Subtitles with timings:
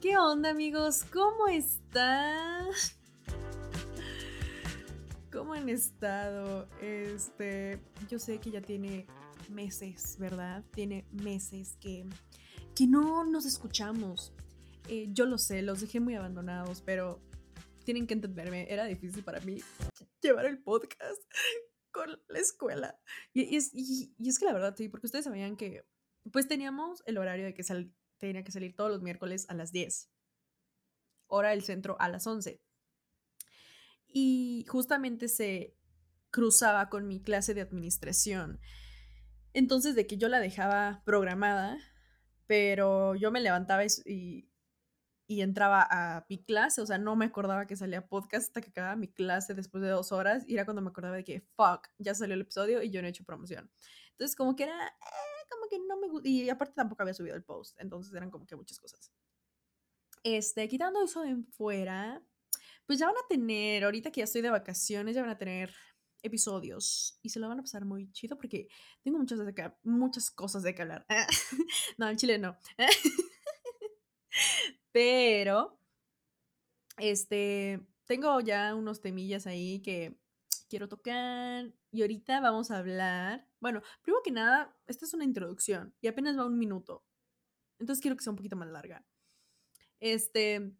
[0.00, 1.04] ¿Qué onda amigos?
[1.12, 2.68] ¿Cómo están?
[5.32, 6.68] ¿Cómo han estado?
[6.80, 9.08] Este, yo sé que ya tiene
[9.48, 10.64] meses, ¿verdad?
[10.70, 12.06] Tiene meses que,
[12.76, 14.32] que no nos escuchamos.
[14.86, 17.20] Eh, yo lo sé, los dejé muy abandonados, pero
[17.82, 19.60] tienen que entenderme, era difícil para mí
[20.22, 21.20] llevar el podcast
[21.90, 23.00] con la escuela.
[23.32, 25.84] Y, es, es, que la verdad, sí, porque ustedes sabían que
[26.30, 29.72] pues teníamos el horario de que sal, tenía que salir todos los miércoles a las
[29.72, 30.10] 10.
[31.28, 32.60] Hora del centro a las 11.
[34.06, 35.76] Y justamente se
[36.30, 38.60] cruzaba con mi clase de administración.
[39.52, 41.78] Entonces, de que yo la dejaba programada,
[42.46, 44.44] pero yo me levantaba y,
[45.28, 48.96] entraba a mi clase, o sea, no me acordaba que salía podcast hasta que acababa
[48.96, 52.14] mi clase después de dos horas, y era cuando me acordaba de que, fuck, ya
[52.14, 53.70] salió el episodio y yo no he hecho promoción.
[54.12, 54.96] Entonces, como que era,
[55.48, 56.28] como que no me gusta.
[56.28, 57.78] Y aparte tampoco había subido el post.
[57.80, 59.12] Entonces eran como que muchas cosas.
[60.22, 62.22] Este, quitando eso de fuera,
[62.86, 65.74] pues ya van a tener, ahorita que ya estoy de vacaciones, ya van a tener
[66.22, 68.68] episodios y se lo van a pasar muy chido porque
[69.02, 71.06] tengo muchas, de muchas cosas de que hablar.
[71.98, 72.56] no, en Chile no.
[74.92, 75.80] Pero,
[76.96, 80.18] este, tengo ya unos temillas ahí que
[80.68, 83.47] quiero tocar y ahorita vamos a hablar.
[83.60, 87.04] Bueno, primero que nada, esta es una introducción y apenas va un minuto.
[87.78, 89.04] Entonces quiero que sea un poquito más larga.
[90.00, 90.72] Este,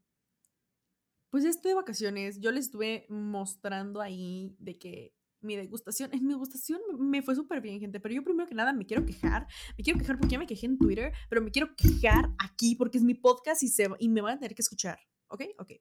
[1.31, 2.41] pues estoy de vacaciones.
[2.41, 7.61] Yo les estuve mostrando ahí de que mi degustación, en mi degustación me fue súper
[7.61, 8.01] bien, gente.
[8.01, 9.47] Pero yo primero que nada me quiero quejar.
[9.77, 12.99] Me quiero quejar porque ya me quejé en Twitter, pero me quiero quejar aquí porque
[12.99, 14.99] es mi podcast y, se, y me van a tener que escuchar.
[15.29, 15.45] ¿Ok?
[15.59, 15.73] Ok.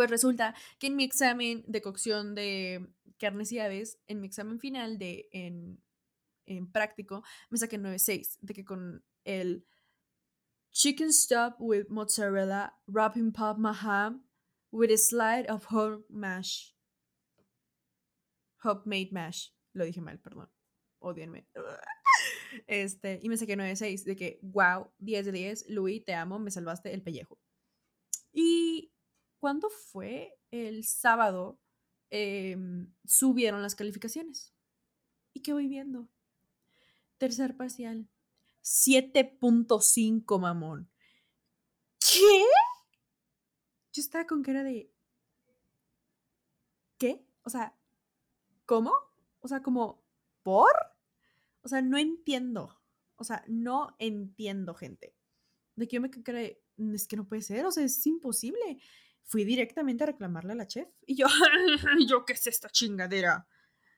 [0.00, 4.58] Pues resulta que en mi examen de cocción de carnes y aves, en mi examen
[4.58, 5.78] final de en,
[6.46, 9.66] en práctico, me saqué 9.6, de que con el
[10.70, 14.24] chicken stop with mozzarella, wrapping pop maham
[14.70, 16.72] with a slide of hot mash.
[18.64, 19.50] Hop made mash.
[19.74, 20.48] Lo dije mal, perdón.
[21.00, 21.46] Odienme.
[22.66, 26.50] Este, y me saqué 9.6 de que, wow, 10 de 10, Luis, te amo, me
[26.50, 27.38] salvaste el pellejo.
[28.32, 28.89] Y
[29.40, 30.38] ¿cuándo fue?
[30.50, 31.58] El sábado
[32.10, 34.54] em, subieron las calificaciones.
[35.32, 36.08] ¿Y qué voy viendo?
[37.18, 38.08] Tercer parcial.
[38.62, 40.90] 7.5, mamón.
[41.98, 42.44] ¿Qué?
[43.92, 44.92] Yo estaba con cara de...
[46.98, 47.24] ¿Qué?
[47.42, 47.74] O sea,
[48.66, 48.92] ¿cómo?
[49.40, 50.04] O sea, como,
[50.42, 50.72] ¿por?
[51.62, 52.78] O sea, no entiendo.
[53.16, 55.14] O sea, no entiendo, gente.
[55.76, 58.80] De que yo me cree, es que no puede ser, o sea, es imposible
[59.24, 60.88] fui directamente a reclamarle a la chef.
[61.06, 61.26] Y yo,
[62.08, 63.46] yo, ¿qué es esta chingadera?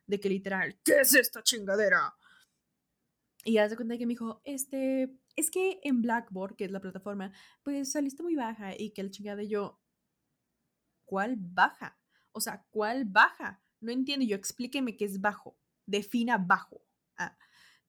[0.07, 2.15] De que literal, ¿qué es esta chingadera?
[3.45, 6.81] Y ya se cuenta que me dijo, este, es que en Blackboard, que es la
[6.81, 9.81] plataforma, pues saliste muy baja y que el chingada yo,
[11.05, 11.99] ¿cuál baja?
[12.33, 13.63] O sea, ¿cuál baja?
[13.81, 16.85] No entiendo, yo explíqueme qué es bajo, defina bajo.
[17.17, 17.37] Ah.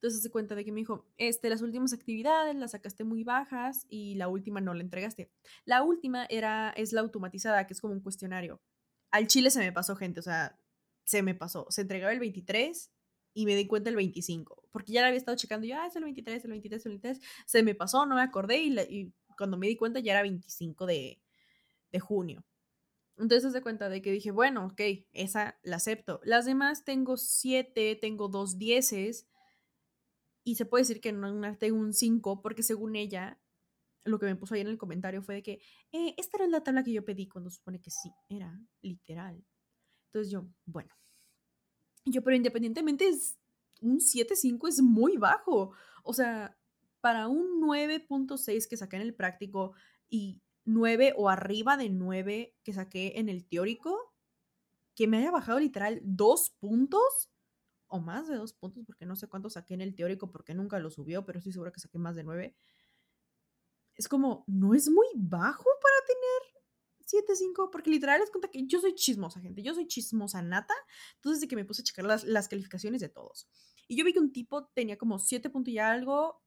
[0.04, 3.86] Entonces se cuenta de que me dijo, este, las últimas actividades las sacaste muy bajas
[3.88, 5.32] y la última no la entregaste.
[5.64, 8.62] La última era, es la automatizada, que es como un cuestionario.
[9.12, 10.60] Al chile se me pasó, gente, o sea,
[11.06, 11.68] se me pasó.
[11.70, 12.92] Se entregaba el 23
[13.34, 15.96] y me di cuenta el 25, porque ya la había estado checando, yo, ah, es
[15.96, 17.22] el 23, el 23, el 23.
[17.46, 20.86] Se me pasó, no me acordé y, y cuando me di cuenta ya era 25
[20.86, 21.22] de,
[21.94, 22.44] de junio.
[23.16, 24.82] Entonces se cuenta de que dije, bueno, ok,
[25.14, 26.20] esa la acepto.
[26.26, 29.30] Las demás tengo 7, tengo dos dieces
[30.44, 33.40] y se puede decir que no tengo un 5 porque según ella,
[34.04, 35.62] lo que me puso ahí en el comentario fue de que
[35.92, 39.46] eh, esta era la tabla que yo pedí cuando supone que sí, era literal.
[40.08, 40.94] Entonces yo, bueno.
[42.06, 43.38] Yo, pero independientemente es
[43.82, 45.72] un 7.5 es muy bajo.
[46.04, 46.58] O sea,
[47.02, 49.74] para un 9.6 que saqué en el práctico
[50.10, 54.14] y 9 o arriba de 9 que saqué en el teórico,
[54.96, 57.32] que me haya bajado literal dos puntos,
[57.94, 60.80] o más de dos puntos, porque no sé cuánto saqué en el teórico, porque nunca
[60.80, 62.56] lo subió, pero estoy segura que saqué más de nueve.
[63.94, 68.82] Es como, no es muy bajo para tener 7.5, porque literal es cuenta que yo
[68.82, 70.74] soy chismosa, gente, yo soy chismosa nata,
[71.18, 73.48] entonces de que me puse a checar las, las calificaciones de todos.
[73.88, 76.42] Y yo vi que un tipo tenía como 7 puntos y algo,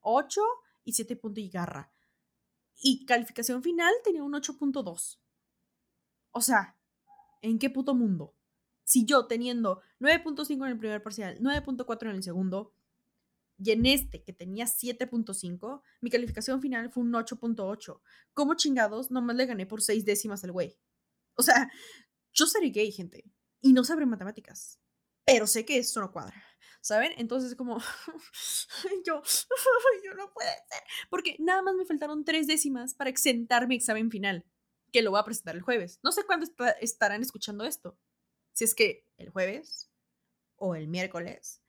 [0.00, 0.40] 8
[0.84, 1.92] y 7 puntos y garra.
[2.82, 5.18] Y calificación final tenía un 8.2.
[6.30, 6.78] O sea,
[7.42, 8.35] ¿en qué puto mundo?
[8.86, 12.72] Si yo teniendo 9.5 en el primer parcial, 9.4 en el segundo,
[13.58, 18.00] y en este que tenía 7.5, mi calificación final fue un 8.8.
[18.32, 19.10] ¿Cómo chingados?
[19.10, 20.78] Nomás le gané por seis décimas al güey.
[21.34, 21.70] O sea,
[22.32, 23.24] yo seré gay, gente,
[23.60, 24.78] y no sabré matemáticas.
[25.24, 26.40] pero sé que esto no cuadra.
[26.80, 27.12] ¿Saben?
[27.16, 27.78] Entonces, como,
[29.04, 29.20] yo,
[30.04, 30.82] yo no puede ser.
[31.10, 34.46] Porque nada más me faltaron tres décimas para exentar mi examen final,
[34.92, 35.98] que lo voy a presentar el jueves.
[36.04, 36.46] No sé cuándo
[36.80, 37.98] estarán escuchando esto.
[38.56, 39.90] Si es que el jueves,
[40.56, 41.60] o el miércoles,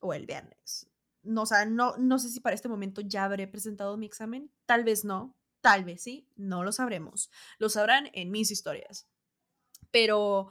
[0.00, 0.90] o el viernes.
[1.22, 4.50] No, o sea, no, no sé si para este momento ya habré presentado mi examen.
[4.66, 7.30] Tal vez no, tal vez sí, no lo sabremos.
[7.58, 9.06] Lo sabrán en mis historias.
[9.92, 10.50] Pero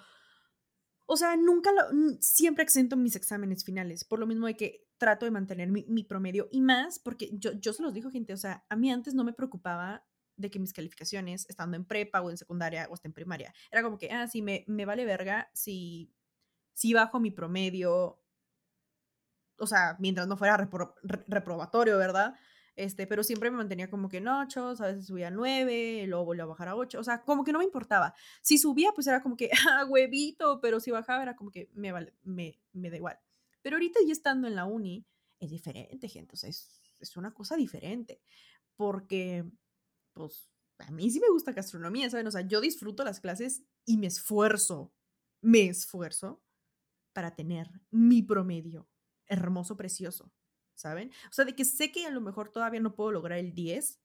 [1.05, 5.25] o sea, nunca lo, siempre exento mis exámenes finales, por lo mismo de que trato
[5.25, 8.65] de mantener mi, promedio y más, porque yo, yo se los digo, gente, o sea,
[8.69, 12.37] a mí antes no me preocupaba de que mis calificaciones, estando en prepa o en
[12.37, 16.11] secundaria o hasta en primaria, era como que, ah, sí, me, me vale verga si,
[16.73, 18.19] si bajo mi promedio,
[19.57, 20.57] o sea, mientras no fuera
[21.27, 22.35] reprobatorio, ¿verdad?
[22.75, 26.25] Este, pero siempre me mantenía como que en 8, a veces subía a 9, luego
[26.25, 28.15] volvía a bajar a 8, o sea, como que no me importaba.
[28.41, 31.91] Si subía, pues era como que, ah, huevito, pero si bajaba era como que me,
[31.91, 33.19] vale, me, me da igual.
[33.61, 35.05] Pero ahorita ya estando en la uni,
[35.39, 38.21] es diferente, gente, o sea, es, es una cosa diferente,
[38.75, 39.45] porque,
[40.13, 40.49] pues,
[40.79, 42.27] a mí sí me gusta gastronomía, ¿saben?
[42.27, 44.93] O sea, yo disfruto las clases y me esfuerzo,
[45.41, 46.43] me esfuerzo
[47.13, 48.89] para tener mi promedio
[49.27, 50.31] hermoso, precioso.
[50.75, 51.11] ¿saben?
[51.29, 54.01] O sea, de que sé que a lo mejor todavía no puedo lograr el 10,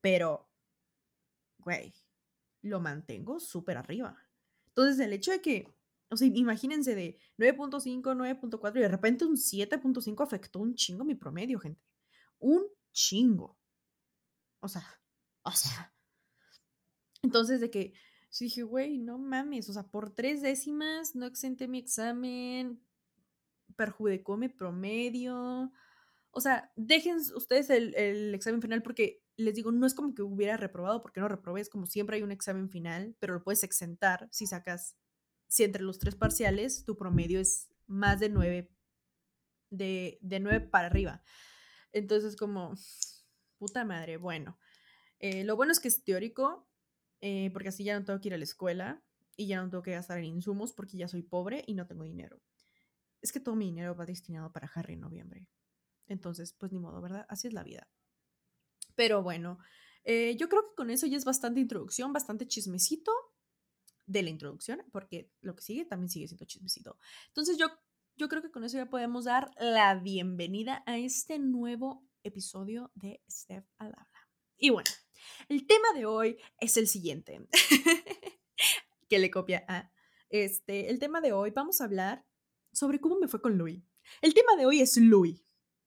[0.00, 0.50] pero,
[1.58, 1.94] güey,
[2.62, 4.16] lo mantengo súper arriba.
[4.68, 5.74] Entonces, el hecho de que,
[6.10, 11.14] o sea, imagínense de 9.5, 9.4 y de repente un 7.5 afectó un chingo mi
[11.14, 11.82] promedio, gente.
[12.38, 13.58] Un chingo.
[14.64, 14.82] O sea,
[15.42, 15.92] o sea.
[17.22, 17.92] Entonces, de que
[18.30, 22.82] sí dije, güey, no mames, o sea, por tres décimas no exenté mi examen,
[23.76, 25.70] perjudicó mi promedio.
[26.30, 30.56] O sea, dejen ustedes el, examen final porque les digo, no es como que hubiera
[30.56, 34.28] reprobado porque no reprobé, es como siempre hay un examen final, pero lo puedes exentar
[34.32, 34.96] si sacas,
[35.46, 38.72] si entre los tres parciales tu promedio es más de nueve,
[39.68, 41.22] de, de nueve para arriba.
[41.92, 42.74] Entonces, como,
[43.64, 44.58] puta madre, bueno.
[45.20, 46.68] Eh, lo bueno es que es teórico,
[47.20, 49.02] eh, porque así ya no tengo que ir a la escuela
[49.36, 52.04] y ya no tengo que gastar en insumos porque ya soy pobre y no tengo
[52.04, 52.40] dinero
[53.24, 55.48] es que todo mi dinero va destinado para Harry en noviembre.
[56.06, 57.24] Entonces, pues ni modo, ¿verdad?
[57.30, 57.88] Así es la vida.
[58.94, 59.58] Pero bueno,
[60.04, 63.10] eh, yo creo que con eso ya es bastante introducción, bastante chismecito
[64.04, 66.98] de la introducción, porque lo que sigue también sigue siendo chismecito.
[67.28, 67.68] Entonces yo,
[68.14, 73.22] yo creo que con eso ya podemos dar la bienvenida a este nuevo episodio de
[73.30, 74.28] Steph al habla.
[74.56, 74.90] Y bueno,
[75.48, 77.46] el tema de hoy es el siguiente,
[79.08, 79.92] que le copia a
[80.30, 82.26] este, el tema de hoy vamos a hablar
[82.72, 83.84] sobre cómo me fue con Louis.
[84.20, 85.44] El tema de hoy es Louis.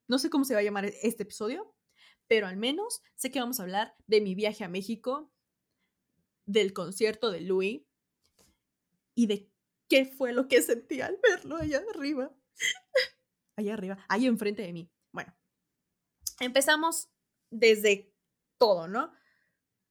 [0.07, 1.75] No sé cómo se va a llamar este episodio,
[2.27, 5.33] pero al menos sé que vamos a hablar de mi viaje a México,
[6.45, 7.83] del concierto de Louis
[9.15, 9.51] y de
[9.89, 12.33] qué fue lo que sentí al verlo allá arriba.
[13.57, 14.89] allá arriba, ahí enfrente de mí.
[16.39, 17.09] Empezamos
[17.49, 18.13] desde
[18.57, 19.11] todo, ¿no?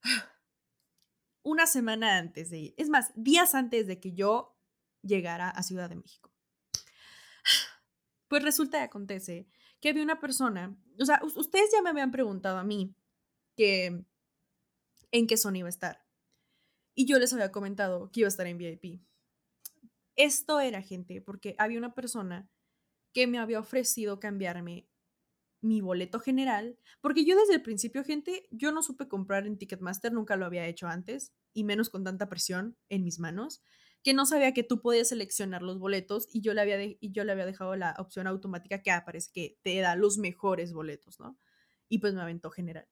[1.43, 4.57] Una semana antes de ir, es más, días antes de que yo
[5.03, 6.33] llegara a Ciudad de México.
[8.29, 9.47] Pues resulta y acontece
[9.81, 12.93] que había una persona, o sea, ustedes ya me habían preguntado a mí
[13.57, 14.05] que
[15.13, 16.05] en qué zona iba a estar.
[16.97, 19.01] Y yo les había comentado que iba a estar en VIP.
[20.17, 22.51] Esto era, gente, porque había una persona
[23.13, 24.89] que me había ofrecido cambiarme
[25.67, 30.13] mi boleto general, porque yo desde el principio, gente, yo no supe comprar en Ticketmaster,
[30.13, 33.63] nunca lo había hecho antes, y menos con tanta presión en mis manos
[34.07, 37.33] que no sabía que tú podías seleccionar los boletos y yo le había, yo le
[37.33, 41.37] había dejado la opción automática que aparece que te da los mejores boletos, ¿no?
[41.89, 42.87] Y pues me aventó general.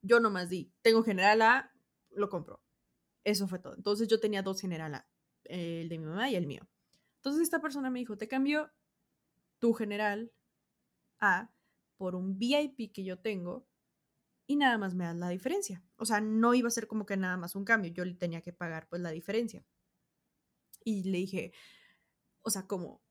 [0.00, 1.72] Yo nomás di, tengo general A,
[2.10, 2.62] lo compro.
[3.24, 3.74] Eso fue todo.
[3.74, 5.08] Entonces yo tenía dos general A,
[5.42, 6.68] el de mi mamá y el mío.
[7.16, 8.70] Entonces esta persona me dijo, te cambio
[9.58, 10.32] tu general
[11.18, 11.52] A
[12.00, 13.68] por un VIP que yo tengo
[14.46, 15.84] y nada más me das la diferencia.
[15.96, 18.40] O sea, no iba a ser como que nada más un cambio, yo le tenía
[18.40, 19.66] que pagar pues la diferencia.
[20.82, 21.52] Y le dije,
[22.40, 23.02] o sea, ¿cómo?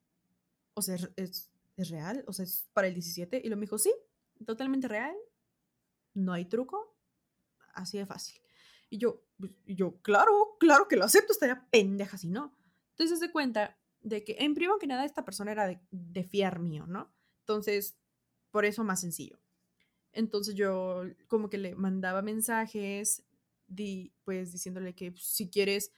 [0.74, 2.24] O sea, ¿es, es real?
[2.25, 3.43] O sea, ¿es para el 17?
[3.46, 3.93] Y lo me dijo, sí,
[4.43, 5.15] totalmente real.
[6.15, 6.98] No hay truco.
[7.75, 8.41] Así de fácil.
[8.89, 12.58] Y yo, pues, yo, claro, claro que lo acepto, estaría pendeja si no.
[12.93, 16.58] Entonces se cuenta de que, en primo que nada, esta persona era de, de fiar
[16.58, 17.13] mío, ¿no?
[17.41, 17.98] Entonces,
[18.51, 19.39] por eso más sencillo.
[20.11, 23.23] Entonces yo como que le mandaba mensajes,
[23.67, 25.91] di, pues diciéndole que pues, si quieres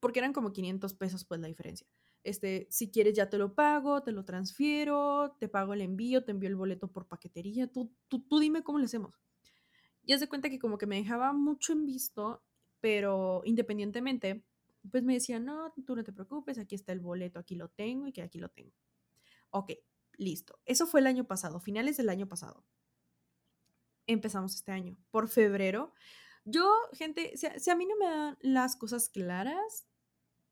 [0.00, 1.86] porque eran como 500 pesos pues la diferencia.
[2.24, 6.30] Este, si quieres ya te lo pago, te lo transfiero, te pago el envío, te
[6.30, 9.14] envío el boleto por paquetería, tú, tú, tú dime cómo le hacemos.
[10.04, 12.42] Y haz de cuenta que como que me dejaba mucho en visto,
[12.80, 14.44] pero independientemente,
[14.90, 18.06] pues me decía, no, tú no te preocupes, aquí está el boleto, aquí lo tengo
[18.06, 18.72] y que aquí lo tengo.
[19.50, 19.72] Ok,
[20.16, 20.60] listo.
[20.66, 22.66] Eso fue el año pasado, finales del año pasado.
[24.06, 24.96] Empezamos este año.
[25.10, 25.92] Por febrero,
[26.44, 29.86] yo, gente, si a, mí no me dan las cosas claras,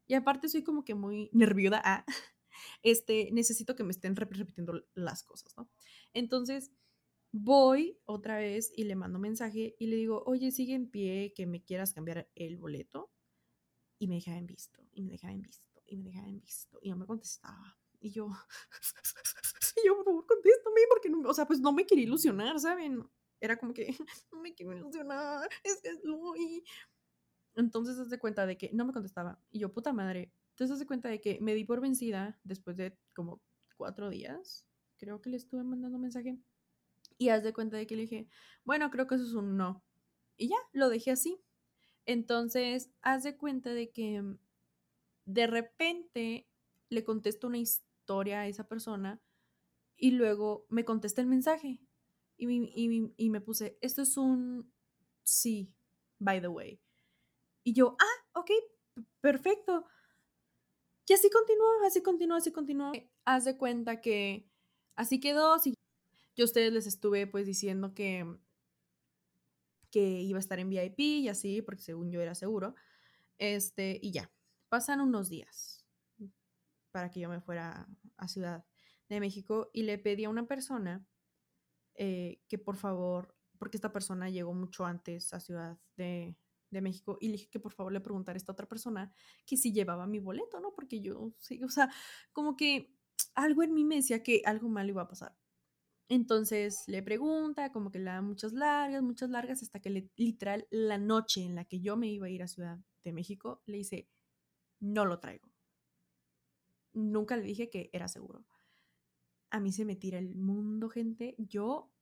[0.06, 2.04] y aparte soy como que muy nerviosa, ah,
[2.82, 5.70] este, necesito que me estén repitiendo las cosas, ¿no?
[6.14, 6.72] Entonces,
[7.32, 11.46] voy otra vez y le mando mensaje y le digo, oye, sigue en pie que
[11.46, 13.12] me quieras cambiar el boleto.
[13.98, 17.06] Y me en visto, y me en visto, y me en visto, y no me
[17.06, 17.79] contestaba.
[18.00, 18.28] Y yo,
[19.76, 23.07] y yo, por favor, contéstame, porque, no, o sea, pues no me quería ilusionar, ¿saben?
[23.40, 23.87] Era como que,
[24.33, 26.62] no me quiero ilusionar, es que es Luis.
[27.54, 29.38] Entonces, se de cuenta de que no me contestaba.
[29.50, 30.33] Y yo, puta madre.
[30.50, 33.42] Entonces, se de cuenta de que me di por vencida después de como
[33.76, 34.66] cuatro días.
[34.97, 36.38] Creo que le estuve mandando mensaje.
[37.19, 38.28] Y haz de cuenta de que le dije,
[38.64, 39.85] bueno, creo que eso es un no.
[40.37, 41.38] Y ya, lo dejé así.
[42.07, 44.38] Entonces, haz de cuenta de que mm,
[45.26, 46.49] de repente
[46.88, 49.22] le contesto una historia a esa persona
[49.96, 51.80] y luego me contesta el mensaje.
[52.36, 54.72] Y, me puse, esto es un
[55.22, 55.74] sí,
[56.18, 56.80] by the way.
[57.62, 58.50] Y yo, ah, ok,
[59.20, 59.84] perfecto.
[61.06, 62.92] Y así continuó, así continuó, así continuó.
[63.24, 64.48] Haz de cuenta que
[64.96, 65.56] así quedó.
[66.34, 68.26] Yo a ustedes les estuve pues diciendo que
[69.90, 72.74] que iba a estar en VIP y así, porque según yo era seguro.
[73.38, 74.30] Este, y ya,
[74.68, 75.79] pasan unos días
[76.90, 78.64] para que yo me fuera a Ciudad
[79.09, 81.06] de México y le pedí a una persona
[81.94, 86.37] eh, que por favor, porque esta persona llegó mucho antes a Ciudad de,
[86.70, 89.12] de, México y le dije que por favor le preguntara a esta otra persona
[89.44, 90.73] que si llevaba mi boleto, ¿no?
[90.73, 91.90] Porque yo, sí, o sea,
[92.32, 92.94] como que
[93.35, 95.37] algo en mí me decía que algo mal iba a pasar.
[96.09, 100.99] Entonces le pregunta, como que le da muchas largas, muchas largas, hasta que literal la
[100.99, 104.09] noche en la que yo me iba a ir a Ciudad de México, le dice,
[104.80, 105.50] no lo traigo.
[106.92, 108.44] Nunca le dije que era seguro.
[109.50, 111.35] A mí se me tira el mundo, gente.
[111.38, 111.92] Yo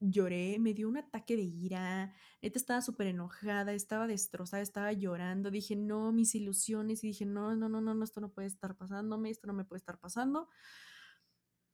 [0.00, 5.50] lloré, me dio un ataque de ira, neta estaba súper enojada, estaba destrozada, estaba llorando,
[5.50, 9.30] dije, no, mis ilusiones, y dije, no, no, no, no, esto no puede estar pasándome,
[9.30, 10.48] esto no me puede estar pasando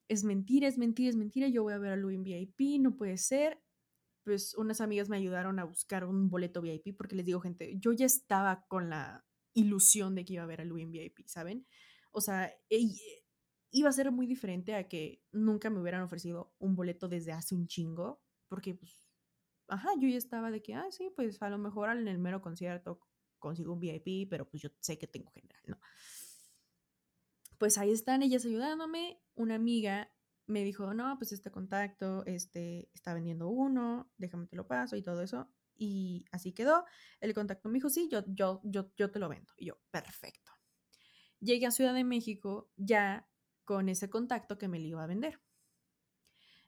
[0.07, 2.95] es mentira, es mentira, es mentira, yo voy a ver a Louis en VIP, no
[2.95, 3.61] puede ser.
[4.23, 7.91] Pues unas amigas me ayudaron a buscar un boleto VIP porque les digo, gente, yo
[7.91, 11.65] ya estaba con la ilusión de que iba a ver a Louis en VIP, ¿saben?
[12.15, 12.51] O sea,
[13.71, 17.55] iba a ser muy diferente a que nunca me hubieran ofrecido un boleto desde hace
[17.55, 19.09] un chingo, porque pues,
[19.67, 22.41] ajá, yo ya estaba de que, ah, sí, pues a lo mejor en el mero
[22.41, 22.99] concierto
[23.37, 25.77] consigo un VIP, pero pues yo sé que tengo general, ¿no?
[27.57, 29.21] pues ahí están ellas ayudándome.
[29.35, 30.11] Una amiga
[30.47, 35.01] me dijo, no, pues este contacto este, está vendiendo uno, déjame te lo paso y
[35.01, 35.49] todo eso.
[35.77, 36.85] Y así quedó.
[37.19, 39.53] El contacto me dijo, sí, yo, yo, yo, yo te lo vendo.
[39.57, 40.54] Y yo, perfecto.
[41.45, 43.27] Llegué a Ciudad de México ya
[43.65, 45.39] con ese contacto que me lo iba a vender.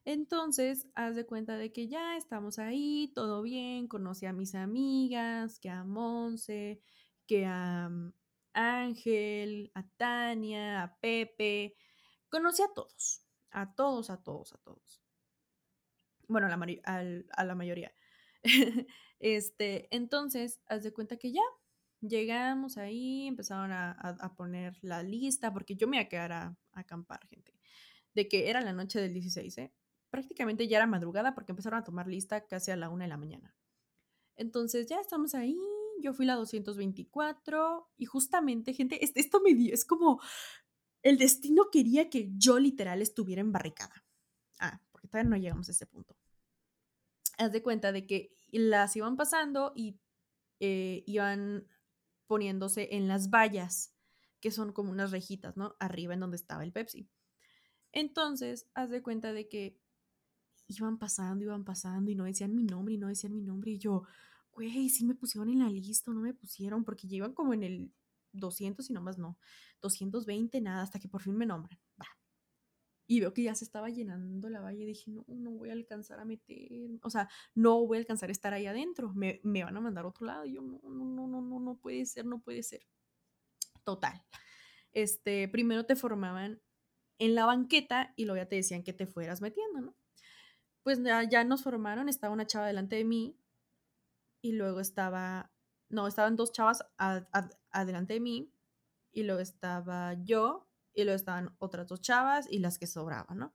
[0.06, 5.60] Entonces, haz de cuenta de que ya estamos ahí, todo bien, conocí a mis amigas,
[5.60, 6.80] que a Monse,
[7.26, 7.90] que a,
[8.54, 11.76] Ángel, a Tania, a Pepe.
[12.30, 15.02] Conocí a todos, a todos, a todos, a todos.
[16.28, 17.92] Bueno, a la, a la mayoría.
[19.20, 21.42] este, entonces, haz de cuenta que ya
[22.02, 27.26] llegamos ahí, empezaron a, poner la lista, porque yo me iba a quedar a, acampar,
[27.28, 27.54] gente.
[28.14, 29.74] De que era la noche del 16, ¿eh?
[30.10, 33.18] Prácticamente ya era madrugada porque empezaron a tomar lista casi a la una de la
[33.18, 33.56] mañana.
[34.36, 35.60] Entonces ya estamos ahí,
[36.02, 40.22] yo fui la 224 y justamente, gente, esto me dio, es como
[41.02, 44.06] el destino quería que yo literal estuviera en barricada.
[44.60, 46.16] Ah, porque todavía no llegamos a ese punto.
[47.38, 50.00] Haz de cuenta de que las iban pasando y
[50.60, 51.68] eh, iban
[52.28, 53.96] poniéndose en las vallas,
[54.40, 55.76] que son como unas rejitas, ¿no?
[55.80, 57.10] Arriba en donde estaba el Pepsi.
[57.92, 59.80] Entonces, haz de cuenta de que
[60.68, 63.80] iban pasando, iban pasando y no decían mi nombre y no decían mi nombre y
[63.80, 64.04] yo,
[64.52, 67.94] güey, sí me pusieron en la lista, no me pusieron, porque llevan como en el
[68.34, 69.38] 200 y nomás no,
[69.82, 71.80] 220, nada, hasta que por fin me nombran.
[73.08, 75.74] Y veo que ya se estaba llenando la valle y dije, no, no voy a
[75.74, 76.70] alcanzar a meter,
[77.02, 80.06] o sea, no voy a alcanzar a estar ahí adentro, me, me van a mandar
[80.06, 80.46] a otro lado.
[80.46, 82.82] Y yo, no, no, no, no, no, no puede ser, no puede ser.
[83.84, 84.22] Total.
[84.92, 86.62] Este, primero te formaban
[87.20, 89.96] en la banqueta y luego ya te decían que te fueras metiendo, ¿no?
[90.84, 93.38] Pues ya, ya nos formaron, estaba una chava delante de mí,
[94.42, 95.52] y luego estaba,
[95.90, 96.86] no, estaban dos chavas
[97.72, 98.54] adelante de mí
[99.12, 100.67] y luego estaba yo
[100.98, 103.54] y luego estaban otras dos chavas y las que sobraban, ¿no?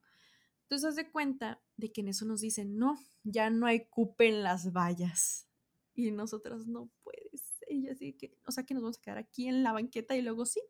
[0.62, 4.28] Entonces, haz de cuenta de que en eso nos dicen, no, ya no hay cupe
[4.28, 5.49] en las vallas.
[5.92, 7.72] Y nosotras, no puede ser.
[7.72, 10.22] Y así que, o sea, que nos vamos a quedar aquí en la banqueta y
[10.22, 10.62] luego sí.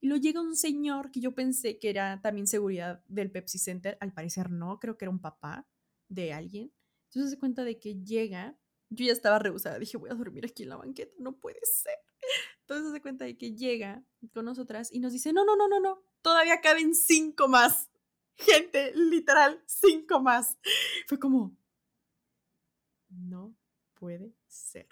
[0.00, 3.96] Y luego llega un señor que yo pensé que era también seguridad del Pepsi Center,
[4.00, 5.66] al parecer no, creo que era un papá
[6.08, 6.72] de alguien.
[7.04, 8.58] Entonces se cuenta de que llega,
[8.90, 11.94] yo ya estaba rehusada, dije, voy a dormir aquí en la banqueta, no puede ser.
[12.66, 14.02] Entonces se cuenta de que llega
[14.32, 17.90] con nosotras y nos dice, no, no, no, no, no, todavía caben cinco más.
[18.36, 20.58] Gente, literal, cinco más.
[21.06, 21.56] Fue como,
[23.10, 23.54] no
[23.92, 24.88] puede ser.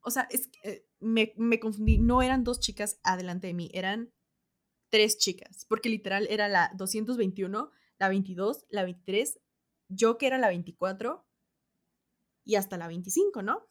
[0.00, 3.70] O sea, es que eh, me, me confundí, no eran dos chicas adelante de mí,
[3.72, 4.12] eran
[4.90, 9.40] tres chicas, porque literal era la 221, la 22, la 23,
[9.88, 11.24] yo que era la 24
[12.44, 13.68] y hasta la 25, ¿no?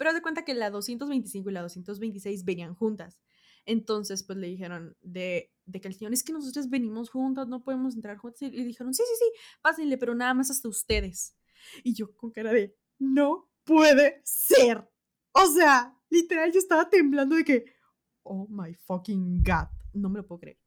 [0.00, 3.20] Pero de cuenta que la 225 y la 226 venían juntas.
[3.66, 8.16] Entonces, pues le dijeron de, de que es que nosotros venimos juntas, no podemos entrar
[8.16, 8.40] juntas.
[8.40, 11.36] Y le dijeron, sí, sí, sí, pásenle, pero nada más hasta ustedes.
[11.84, 14.88] Y yo con cara de, no puede ser.
[15.32, 17.66] O sea, literal, yo estaba temblando de que,
[18.22, 20.58] oh my fucking god, no me lo puedo creer.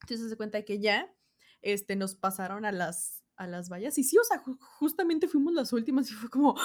[0.00, 1.14] Entonces se cuenta que ya
[1.60, 3.98] este, nos pasaron a las, a las vallas.
[3.98, 4.42] Y sí, o sea,
[4.80, 6.56] justamente fuimos las últimas y fue como,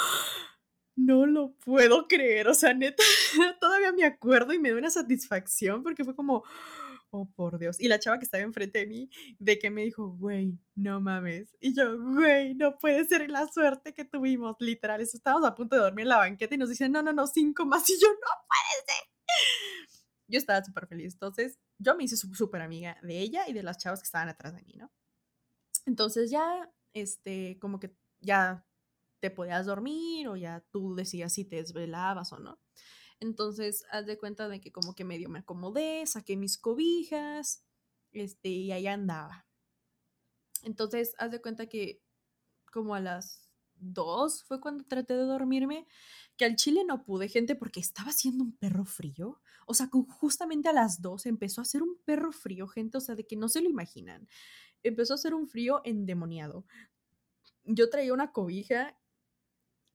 [0.98, 2.50] no lo puedo creer.
[2.50, 3.04] O sea, neta,
[3.62, 6.44] todavía me acuerdo y me da una satisfacción porque fue como,
[7.12, 7.80] oh por Dios.
[7.80, 11.56] Y la chava que estaba enfrente de mí, de que me dijo, güey, no mames.
[11.62, 15.00] Y yo, güey, no puede ser la suerte que tuvimos, literal.
[15.00, 17.28] Eso estábamos a punto de dormir en la banqueta y nos dicen, no, no, no,
[17.28, 17.90] cinco más.
[17.90, 19.08] Y yo, no puede ser.
[20.30, 21.14] Yo estaba súper feliz.
[21.14, 24.54] Entonces, yo me hice súper amiga de ella y de las chavas que estaban atrás
[24.54, 24.92] de mí, ¿no?
[25.86, 28.67] Entonces ya, este, como que ya
[29.28, 32.60] te podías dormir o ya tú decías si te desvelabas o no.
[33.20, 37.66] Entonces, haz de cuenta de que como que medio me acomodé, saqué mis cobijas,
[38.12, 39.46] este, y ahí andaba.
[40.64, 42.02] Entonces, haz de cuenta que
[42.72, 45.88] como a las dos fue cuando traté de dormirme,
[46.38, 49.42] que al chile no pude, gente, porque estaba haciendo un perro frío.
[49.66, 53.16] O sea, justamente a las dos empezó a hacer un perro frío, gente, o sea,
[53.16, 54.28] de que no se lo imaginan.
[54.84, 56.66] Empezó a hacer un frío endemoniado.
[57.66, 58.98] Yo traía una cobija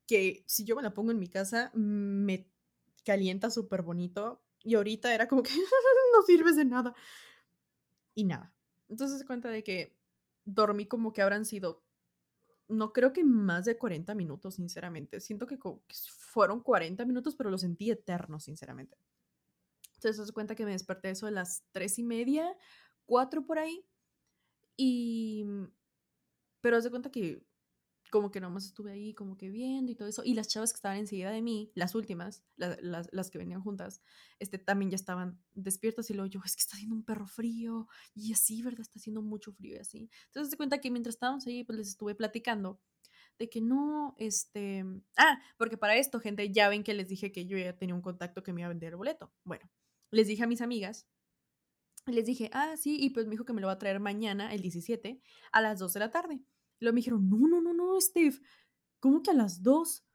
[0.07, 2.49] que si yo me la pongo en mi casa, me
[3.05, 4.41] calienta súper bonito.
[4.63, 5.51] Y ahorita era como que
[6.15, 6.95] no sirves de nada.
[8.15, 8.53] Y nada.
[8.89, 9.97] Entonces se cuenta de que
[10.45, 11.83] dormí como que habrán sido,
[12.67, 15.19] no creo que más de 40 minutos, sinceramente.
[15.19, 15.57] Siento que,
[15.89, 18.97] fueron 40 minutos, pero lo sentí eterno, sinceramente.
[19.95, 22.57] Entonces se cuenta que me desperté eso de las 3 y media,
[23.05, 23.85] 4 por ahí.
[24.75, 25.45] Y...
[26.61, 27.45] Pero se cuenta que
[28.13, 30.21] como que nomás estuve ahí como que viendo y todo eso.
[30.23, 34.03] Y las chavas que estaban enseguida de mí, las últimas, las, las que venían juntas,
[34.37, 37.87] este, también ya estaban despiertas y luego yo, es que está haciendo un perro frío
[38.13, 38.81] y así, ¿verdad?
[38.81, 40.11] Está haciendo mucho frío y así.
[40.27, 42.79] Entonces se cuenta que mientras estábamos ahí, pues les estuve platicando
[43.39, 44.85] de que no, este,
[45.17, 48.03] ah, porque para esto, gente, ya ven que les dije que yo ya tenía un
[48.03, 49.33] contacto que me iba a vender el boleto.
[49.43, 49.67] Bueno,
[50.11, 51.07] les dije a mis amigas
[52.05, 54.53] les dije, ah, sí, y pues me dijo que me lo va a traer mañana,
[54.53, 55.21] el 17,
[55.53, 56.43] a las 2 de la tarde
[56.83, 58.39] luego me dijeron, no, no, no, no, Steve,
[58.99, 60.05] ¿cómo que a las 2?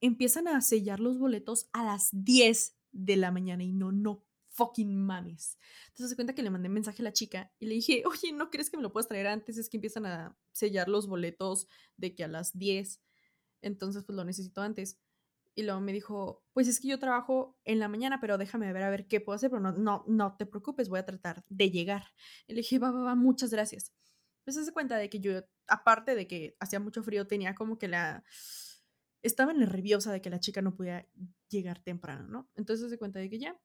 [0.00, 4.94] Empiezan a sellar los boletos a las 10 de la mañana y no, no fucking
[4.94, 5.58] mames.
[5.88, 8.50] Entonces se cuenta que le mandé mensaje a la chica y le dije, oye, ¿no
[8.50, 9.56] crees que me lo puedas traer antes?
[9.56, 13.00] Es que empiezan a sellar los boletos de que a las 10.
[13.62, 15.00] Entonces, pues lo necesito antes.
[15.54, 18.82] Y luego me dijo, pues es que yo trabajo en la mañana, pero déjame ver
[18.82, 21.70] a ver qué puedo hacer, pero no, no, no te preocupes, voy a tratar de
[21.70, 22.04] llegar.
[22.46, 23.92] Y le dije, va, va, va, muchas gracias
[24.44, 27.88] pues se cuenta de que yo, aparte de que hacía mucho frío, tenía como que
[27.88, 28.24] la...
[29.22, 31.06] Estaba nerviosa de que la chica no pudiera
[31.48, 32.50] llegar temprano, ¿no?
[32.56, 33.56] Entonces se cuenta de que ya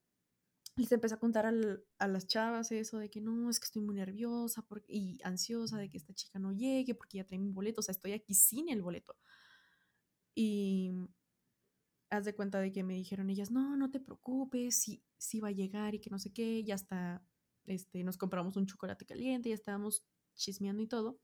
[0.78, 3.96] les empecé a contar a las chavas eso de que no, es que estoy muy
[3.96, 7.84] nerviosa y ansiosa de que esta chica no llegue porque ya trae mi boleto, o
[7.84, 9.16] sea, estoy aquí sin el boleto.
[10.36, 10.92] Y
[12.12, 15.48] haz de cuenta de que me dijeron ellas, no, no te preocupes, sí, sí va
[15.48, 17.26] a llegar y que no sé qué, ya está,
[17.66, 20.06] este, nos compramos un chocolate caliente, ya estábamos
[20.38, 21.20] chismeando y todo.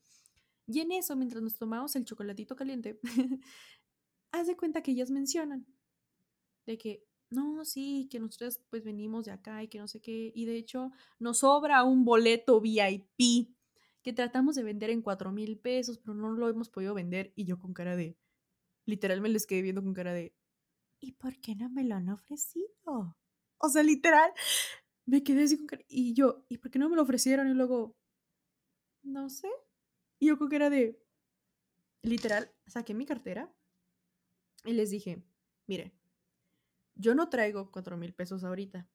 [0.68, 3.00] Y en eso, mientras nos tomamos el chocolatito caliente,
[4.32, 5.66] haz de cuenta que ellas mencionan
[6.66, 10.32] de que, no, sí, que nosotros pues venimos de acá y que no sé qué,
[10.34, 13.50] y de hecho nos sobra un boleto VIP
[14.02, 17.46] que tratamos de vender en cuatro mil pesos, pero no lo hemos podido vender y
[17.46, 18.18] yo con cara de,
[18.86, 20.36] literal me les quedé viendo con cara de,
[21.00, 23.18] ¿y por qué no me lo han ofrecido?
[23.58, 24.32] O sea, literal,
[25.06, 27.50] me quedé así con cara, y yo, ¿y por qué no me lo ofrecieron?
[27.50, 27.96] Y luego,
[29.04, 29.50] no sé.
[30.20, 31.00] Y yo creo que era de,
[32.04, 33.52] literal, saqué mi cartera
[34.66, 35.24] y les dije,
[35.68, 35.94] mire,
[36.96, 38.88] yo no traigo cuatro mil pesos ahorita.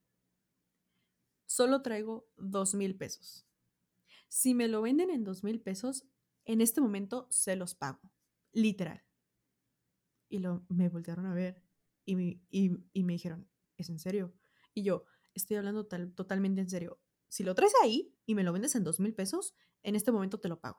[1.47, 3.45] Solo traigo dos mil pesos.
[4.29, 6.07] Si me lo venden en dos mil pesos,
[6.47, 8.13] en este momento se los pago.
[8.53, 9.05] Literal.
[10.29, 11.63] Y lo, me voltearon a ver
[12.05, 14.33] Y, me- y, y me dijeron, ¿es en serio?
[14.75, 16.99] Y yo, estoy hablando tal- totalmente en serio.
[17.29, 20.41] Si lo traes ahí y me lo vendes en dos mil pesos, en este momento
[20.41, 20.79] te lo pago.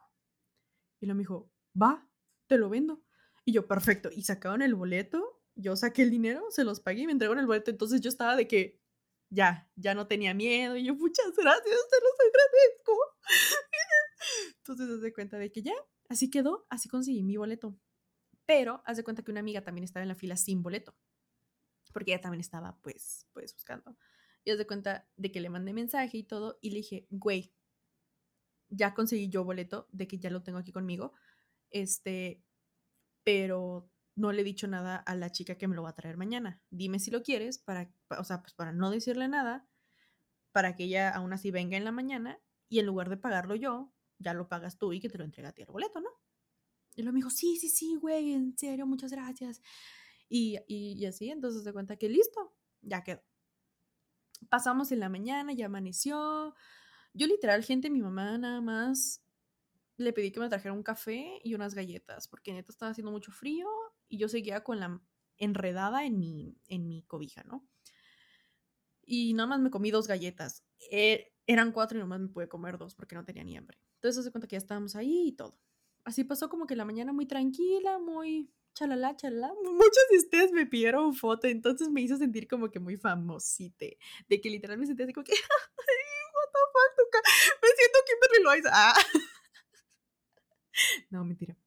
[0.99, 2.09] Y luego me dijo, va,
[2.47, 3.03] te lo vendo.
[3.45, 4.09] Y yo, perfecto.
[4.11, 7.47] Y sacaron el boleto, yo saqué el dinero, se los pagué y me entregaron el
[7.47, 7.71] boleto.
[7.71, 8.81] Entonces yo estaba de que
[9.29, 10.75] ya, ya no tenía miedo.
[10.75, 12.97] Y yo, muchas gracias, te los agradezco.
[14.57, 15.73] Entonces haz de cuenta de que ya,
[16.09, 17.77] así quedó, así conseguí mi boleto.
[18.45, 20.95] Pero haz de cuenta que una amiga también estaba en la fila sin boleto.
[21.93, 23.97] Porque ella también estaba, pues, pues buscando.
[24.45, 26.57] Y haz de cuenta de que le mandé mensaje y todo.
[26.61, 27.53] Y le dije, güey,
[28.69, 31.13] ya conseguí yo boleto, de que ya lo tengo aquí conmigo.
[31.71, 32.43] Este,
[33.23, 36.17] pero no le he dicho nada a la chica que me lo va a traer
[36.17, 36.61] mañana.
[36.71, 39.67] Dime si lo quieres, para, pa- o sea, pues para no decirle nada,
[40.53, 43.93] para que ella aún así venga en la mañana y en lugar de pagarlo yo,
[44.19, 46.09] ya lo pagas tú y que te lo entrega a ti el boleto, ¿no?
[46.95, 49.61] Y luego me dijo, sí, sí, sí, güey, en serio, muchas gracias.
[50.29, 53.21] Y, y, y así, entonces se cuenta que listo, ya quedó.
[54.47, 56.55] Pasamos en la mañana, ya amaneció.
[57.13, 59.21] Yo literal, gente, mi mamá nada más
[59.97, 63.31] le pedí que me trajera un café y unas galletas, porque neta estaba haciendo mucho
[63.31, 63.67] frío
[64.07, 65.01] y yo seguía con la
[65.37, 67.67] enredada en mi, en mi cobija, ¿no?
[69.05, 70.63] Y nada más me comí dos galletas.
[70.91, 73.79] Eh, eran cuatro y nomás me pude comer dos porque no tenía ni hambre.
[73.95, 75.59] Entonces se cuenta que ya estábamos ahí y todo.
[76.03, 79.53] Así pasó como que la mañana muy tranquila, muy chalala, chalala.
[79.63, 83.97] Muchos de ustedes me pidieron foto, entonces me hizo sentir como que muy famosite.
[84.27, 87.25] De que literal me sentía así como que, what the fuck,
[87.61, 88.69] me siento Kimberly Loaiza.
[88.73, 88.93] Ah.
[91.09, 91.57] No, mentira.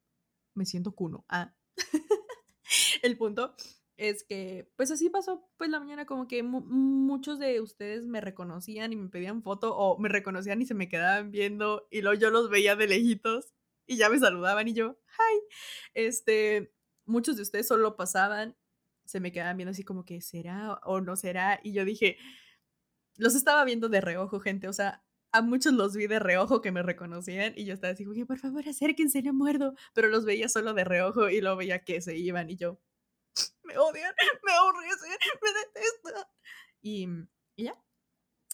[0.55, 1.25] Me siento cuno.
[1.29, 1.53] Ah.
[3.03, 3.55] El punto
[3.97, 8.21] es que, pues así pasó, pues la mañana como que mu- muchos de ustedes me
[8.21, 12.19] reconocían y me pedían foto o me reconocían y se me quedaban viendo y luego
[12.19, 13.53] yo los veía de lejitos
[13.85, 15.39] y ya me saludaban y yo, hi.
[15.93, 16.73] Este,
[17.05, 18.55] muchos de ustedes solo pasaban,
[19.05, 22.17] se me quedaban viendo así como que será o no será y yo dije,
[23.17, 26.71] los estaba viendo de reojo, gente, o sea, a muchos los vi de reojo que
[26.71, 29.73] me reconocían y yo estaba así, oye, por favor, acérquense, no muerdo.
[29.93, 32.79] Pero los veía solo de reojo y luego veía que se iban y yo,
[33.63, 34.13] me odian,
[34.43, 35.09] me aborrecen,
[35.41, 36.25] me detestan.
[36.81, 37.07] Y,
[37.57, 37.73] ya.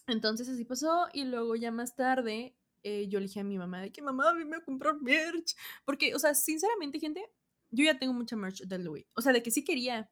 [0.07, 3.81] Entonces así pasó y luego ya más tarde eh, yo le dije a mi mamá
[3.81, 5.55] de que mamá, venme a comprar merch.
[5.85, 7.29] Porque, o sea, sinceramente, gente,
[7.71, 9.05] yo ya tengo mucha merch de Louis.
[9.15, 10.11] O sea, de que sí quería,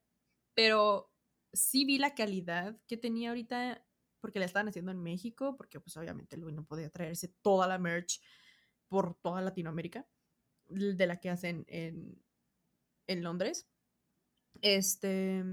[0.54, 1.12] pero
[1.54, 3.84] sí vi la calidad que tenía ahorita
[4.20, 7.78] porque la estaban haciendo en México, porque pues obviamente Louis no podía traerse toda la
[7.78, 8.22] merch
[8.88, 10.08] por toda Latinoamérica
[10.68, 12.22] de la que hacen en,
[13.08, 13.68] en Londres.
[14.62, 15.44] Este,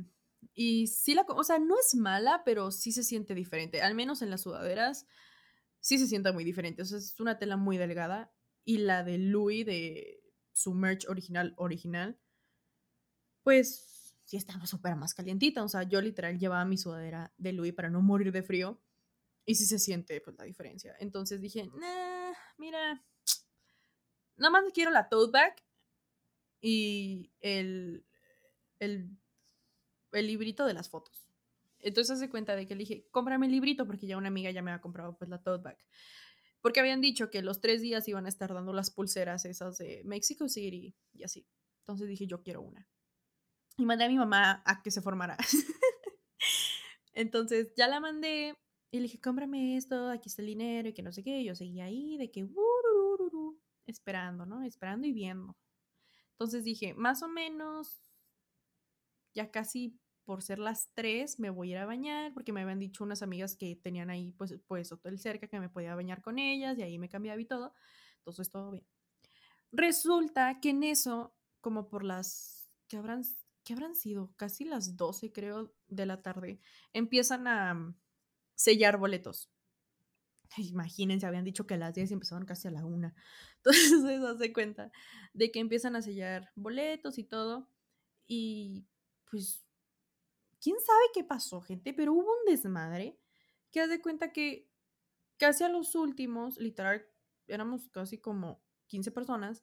[0.55, 4.23] y sí la, o sea, no es mala, pero sí se siente diferente, al menos
[4.23, 5.07] en las sudaderas
[5.81, 8.33] sí se siente muy diferente, o sea, es una tela muy delgada
[8.64, 10.23] y la de Louis de
[10.55, 12.19] su merch original original
[13.43, 15.62] pues sí estaba súper más calientita.
[15.62, 18.81] O sea, yo literal llevaba mi sudadera de Louis para no morir de frío.
[19.47, 20.97] Y sí se siente pues la diferencia.
[20.99, 23.05] Entonces dije, nah, mira,
[24.37, 25.57] nada más quiero la tote bag
[26.62, 28.07] y el,
[28.79, 29.11] el,
[30.12, 31.29] el librito de las fotos.
[31.81, 34.62] Entonces hace cuenta de que le dije, cómprame el librito porque ya una amiga ya
[34.62, 35.79] me había comprado pues la tote bag.
[36.64, 40.00] Porque habían dicho que los tres días iban a estar dando las pulseras esas de
[40.07, 41.46] Mexico City y así.
[41.83, 42.88] Entonces dije, yo quiero una
[43.77, 45.37] y mandé a mi mamá a que se formara.
[47.12, 48.55] Entonces ya la mandé
[48.90, 51.44] y le dije, cómprame esto, aquí está el dinero y que no sé qué.
[51.44, 54.62] Yo seguía ahí de que, "Ururururu", esperando, ¿no?
[54.62, 55.57] Esperando y viendo.
[56.33, 58.00] Entonces dije, más o menos,
[59.35, 62.78] ya casi por ser las 3 me voy a ir a bañar porque me habían
[62.78, 66.38] dicho unas amigas que tenían ahí pues, pues hotel cerca que me podía bañar con
[66.38, 67.74] ellas y ahí me cambiaba y todo.
[68.18, 68.87] Entonces todo bien.
[69.72, 73.22] Resulta que en eso, como por las que habrán,
[73.64, 76.60] que habrán sido casi las 12 creo de la tarde,
[76.92, 77.96] empiezan a mm,
[78.54, 79.50] sellar boletos.
[80.56, 83.12] Imagínense, habían dicho que a las 10 y empezaron casi a la 1.
[83.64, 84.92] Entonces hace cuenta
[85.32, 87.68] de que empiezan a sellar boletos y todo.
[88.26, 88.87] Y
[89.30, 89.63] pues,
[90.64, 93.20] quién sabe qué pasó, gente, pero hubo un desmadre
[93.70, 94.70] que haz de cuenta que
[95.37, 97.07] casi a los últimos, literal,
[97.46, 99.62] éramos casi como 15 personas,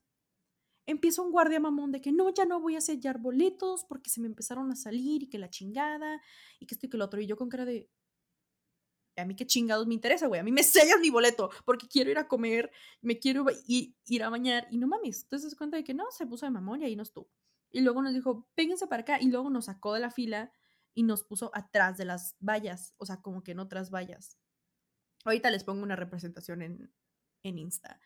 [0.86, 4.22] empieza un guardia mamón de que no, ya no voy a sellar boletos porque se
[4.22, 6.22] me empezaron a salir y que la chingada
[6.60, 7.20] y que esto y que lo otro.
[7.20, 7.90] Y yo con cara de,
[9.18, 10.40] a mí qué chingados me interesa, güey.
[10.40, 14.24] A mí me sellas mi boleto porque quiero ir a comer, me quiero y- ir
[14.24, 15.24] a bañar y no mames.
[15.24, 17.32] Entonces se cuenta de que no, se puso de mamón y ahí no estuvo.
[17.72, 20.52] Y luego nos dijo, péguense para acá y luego nos sacó de la fila
[20.94, 24.38] y nos puso atrás de las vallas, o sea, como que en otras vallas.
[25.26, 26.94] Ahorita les pongo una representación en,
[27.44, 28.00] en Insta.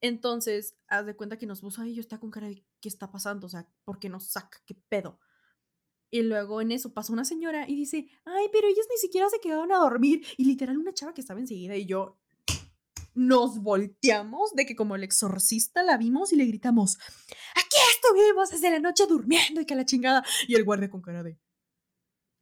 [0.00, 3.10] Entonces, haz de cuenta que nos puso ahí, yo está con cara de qué está
[3.10, 4.58] pasando, o sea, ¿por qué nos saca?
[4.66, 5.18] ¿Qué pedo?
[6.10, 9.40] Y luego en eso pasó una señora y dice, ay, pero ellos ni siquiera se
[9.40, 10.24] quedaron a dormir.
[10.36, 12.20] Y literal una chava que estaba enseguida y yo
[13.14, 16.98] nos volteamos de que como el exorcista la vimos y le gritamos,
[17.54, 20.24] aquí estuvimos desde la noche durmiendo y que la chingada.
[20.46, 21.38] Y el guardia con cara de,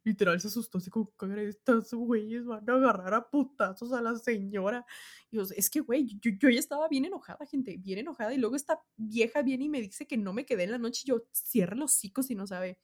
[0.05, 4.85] Literal se asustó así como, estas güeyes van a agarrar a putazos a la señora.
[5.31, 8.33] Y yo, es que, güey, yo, yo, ya estaba bien enojada, gente, bien enojada.
[8.33, 11.03] Y luego esta vieja viene y me dice que no me quedé en la noche.
[11.05, 12.79] Y yo, cierra los hocicos y no sabe.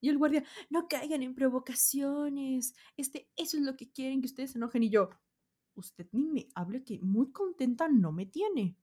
[0.00, 2.74] Y el guardia, no caigan en provocaciones.
[2.96, 4.82] Este, eso es lo que quieren, que ustedes se enojen.
[4.82, 5.10] Y yo,
[5.74, 8.78] usted ni me hable que muy contenta no me tiene.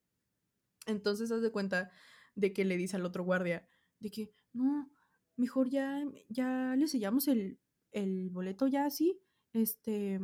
[0.85, 1.91] Entonces, haz de cuenta
[2.35, 3.67] de que le dice al otro guardia,
[3.99, 4.91] de que, no,
[5.37, 7.59] mejor ya, ya le sellamos el,
[7.93, 9.19] el boleto ya así,
[9.53, 10.19] este,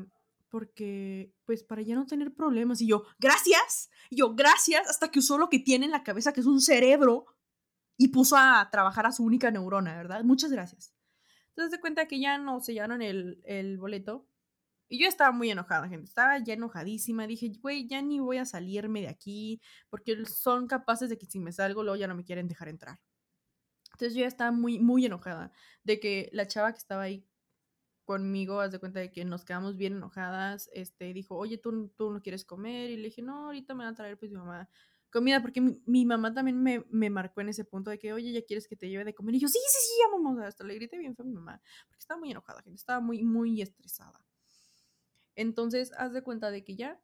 [0.49, 2.81] porque, pues, para ya no tener problemas.
[2.81, 6.33] Y yo, gracias, y yo, gracias, hasta que usó lo que tiene en la cabeza,
[6.33, 7.25] que es un cerebro,
[7.97, 10.23] y puso a trabajar a su única neurona, ¿verdad?
[10.23, 10.93] Muchas gracias.
[11.49, 14.25] Entonces, de cuenta que ya no sellaron el, el boleto.
[14.87, 16.05] Y yo estaba muy enojada, gente.
[16.05, 17.27] Estaba ya enojadísima.
[17.27, 19.61] Dije, güey, ya ni voy a salirme de aquí.
[19.89, 22.99] Porque son capaces de que si me salgo, luego ya no me quieren dejar entrar.
[23.91, 25.51] Entonces yo ya estaba muy, muy enojada
[25.83, 27.27] de que la chava que estaba ahí
[28.09, 32.09] conmigo, haz de cuenta de que nos quedamos bien enojadas, este, dijo, oye, ¿tú, tú
[32.09, 32.89] no quieres comer?
[32.89, 34.67] Y le dije, no, ahorita me van a traer pues mi mamá
[35.11, 38.41] comida, porque mi, mamá también me, me, marcó en ese punto de que, oye, ¿ya
[38.43, 39.35] quieres que te lleve de comer?
[39.35, 41.61] Y yo, sí, sí, sí, ya vamos, hasta le grité bien fue a mi mamá,
[41.87, 44.19] porque estaba muy enojada, gente, estaba muy, muy estresada.
[45.35, 46.99] Entonces, haz de cuenta de que ya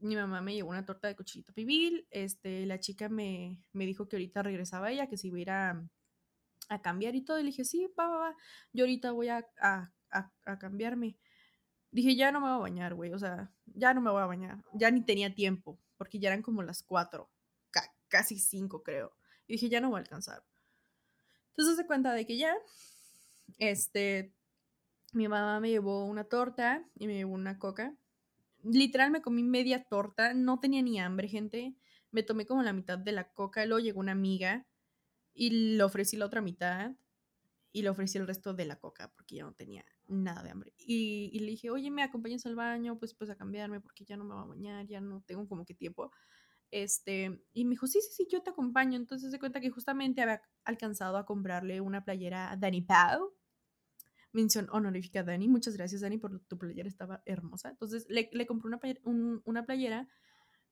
[0.00, 4.08] mi mamá me llevó una torta de cochilito pibil, este, la chica me, me dijo
[4.08, 7.50] que ahorita regresaba ella, que si iba a ir a, cambiar y todo, y le
[7.50, 8.36] dije, sí, va, va, va,
[8.72, 9.46] yo ahorita voy a
[10.10, 11.16] a, cambiarme.
[11.90, 14.26] Dije, ya no me voy a bañar, güey, o sea, ya no me voy a
[14.26, 14.62] bañar.
[14.74, 17.30] Ya ni tenía tiempo, porque ya eran como las cuatro,
[18.08, 19.12] casi cinco, creo.
[19.46, 20.44] Y dije, ya no voy a alcanzar.
[21.50, 22.54] Entonces se cuenta de que ya,
[23.58, 24.34] este,
[25.12, 27.94] mi mamá me llevó una torta y me llevó una coca.
[28.62, 31.74] Literal me comí media torta, no tenía ni hambre, gente.
[32.10, 34.66] Me tomé como la mitad de la coca, luego llegó una amiga
[35.32, 36.92] y le ofrecí la otra mitad
[37.72, 40.74] y le ofrecí el resto de la coca porque ya no tenía nada de hambre.
[40.76, 42.98] Y, le dije, oye, ¿me acompañas al baño?
[42.98, 45.64] Pues, pues a cambiarme porque ya no me voy a bañar, ya no tengo como
[45.64, 46.12] que tiempo.
[46.70, 48.96] Este, y me dijo, sí, sí, sí, yo te acompaño.
[48.96, 53.32] Entonces se cuenta que justamente había alcanzado a comprarle una playera a Dani Pau.
[54.32, 55.48] Mención honorífica a Dani.
[55.48, 57.70] Muchas gracias, Dani, por tu playera, estaba hermosa.
[57.70, 58.80] Entonces le, le compré una,
[59.44, 60.08] una playera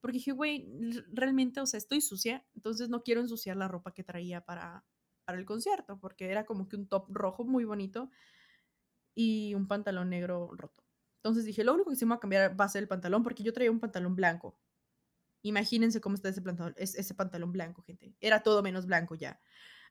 [0.01, 0.71] porque dije, güey,
[1.13, 4.85] realmente, o sea, estoy sucia, entonces no quiero ensuciar la ropa que traía para,
[5.25, 8.11] para el concierto, porque era como que un top rojo muy bonito
[9.19, 10.85] y un pantalón negro roto.
[11.17, 13.43] Entonces dije, lo único que se me a cambiar va a ser el pantalón, porque
[13.43, 14.57] yo traía un pantalón blanco.
[15.43, 18.15] Imagínense cómo está ese pantalón, ese pantalón blanco, gente.
[18.21, 19.41] Era todo menos blanco ya.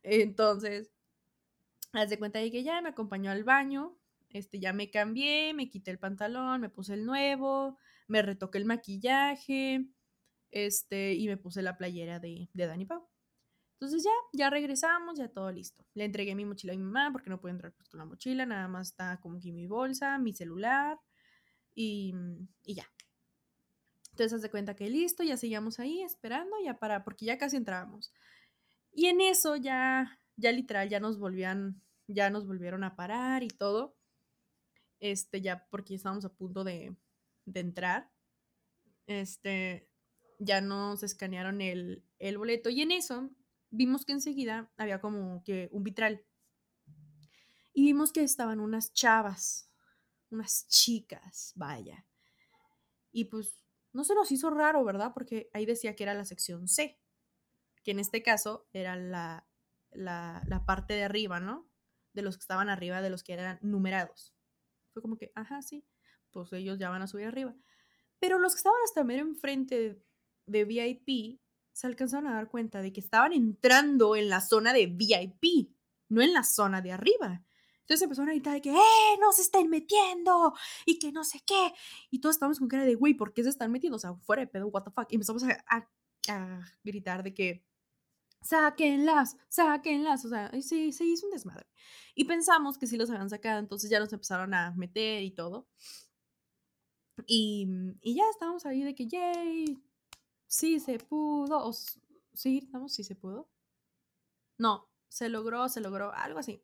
[0.02, 0.94] Entonces,
[1.92, 3.98] haz de cuenta de que ya me acompañó al baño,
[4.30, 8.66] este, ya me cambié, me quité el pantalón, me puse el nuevo, me retoqué el
[8.66, 9.90] maquillaje,
[10.52, 13.06] este, y me puse la playera de, de Dani Pau.
[13.80, 15.86] Entonces ya, ya regresamos, ya todo listo.
[15.94, 18.46] Le entregué mi mochila a mi mamá porque no puede entrar pues, con la mochila,
[18.46, 21.00] nada más está como que mi bolsa, mi celular
[21.76, 22.16] y,
[22.64, 22.92] y ya.
[24.12, 28.12] Entonces hace cuenta que listo, ya seguíamos ahí esperando, ya para, porque ya casi entrábamos.
[28.92, 33.50] Y en eso ya, ya literal, ya nos volvían, ya nos volvieron a parar y
[33.50, 33.96] todo.
[35.00, 36.98] Este, ya porque estábamos a punto de,
[37.46, 38.10] de entrar.
[39.06, 39.88] Este,
[40.40, 42.72] ya nos escanearon el, el boleto.
[42.72, 43.30] Y en eso
[43.70, 46.26] vimos que enseguida había como que un vitral.
[47.74, 49.72] Y vimos que estaban unas chavas,
[50.30, 52.06] unas chicas, vaya.
[53.12, 55.12] Y pues no se nos hizo raro, ¿verdad?
[55.14, 57.00] Porque ahí decía que era la sección C,
[57.84, 59.48] que en este caso era la,
[59.92, 61.70] la, la parte de arriba, ¿no?
[62.14, 64.36] De los que estaban arriba, de los que eran numerados.
[64.94, 65.86] Fue como que, ajá, sí,
[66.32, 67.56] pues ellos ya van a subir arriba.
[68.20, 70.04] Pero los que estaban hasta mero enfrente
[70.48, 71.40] de VIP
[71.78, 75.70] se alcanzaron a dar cuenta de que estaban entrando en la zona de VIP,
[76.10, 77.46] no en la zona de arriba.
[77.82, 80.56] Entonces empezaron a gritar de que, ¡eh, no se estén metiendo!
[80.88, 81.72] Y que no sé qué.
[82.10, 83.98] Y todos estábamos con cara de, güey, ¿por qué se están metiendo?
[83.98, 85.06] O sea, fuera de pedo, what the fuck.
[85.12, 85.88] Y empezamos a,
[86.84, 87.64] gritar de que,
[88.42, 90.26] sáquenlas, sáquenlas.
[90.26, 91.68] O sea, sí, se hizo un desmadre.
[92.16, 95.68] Y pensamos que sí los habían sacado, entonces ya nos empezaron a meter y todo.
[97.28, 97.68] Y
[98.04, 99.78] ya estábamos ahí de que, yay,
[100.48, 103.50] sí se pudo, o sí gritamos, sí se pudo.
[104.58, 106.64] No, se logró, se logró, algo así.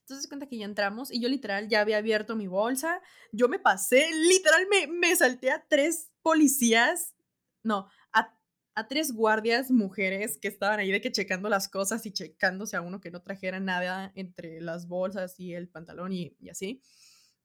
[0.00, 3.00] Entonces cuenta que ya entramos y yo literal ya había abierto mi bolsa,
[3.32, 7.14] yo me pasé, literal me, me salté a tres policías,
[7.62, 8.34] no, a
[8.74, 12.80] a tres guardias mujeres que estaban ahí de que checando las cosas y checándose a
[12.80, 16.82] uno que no trajera nada entre las bolsas y el pantalón y, y así.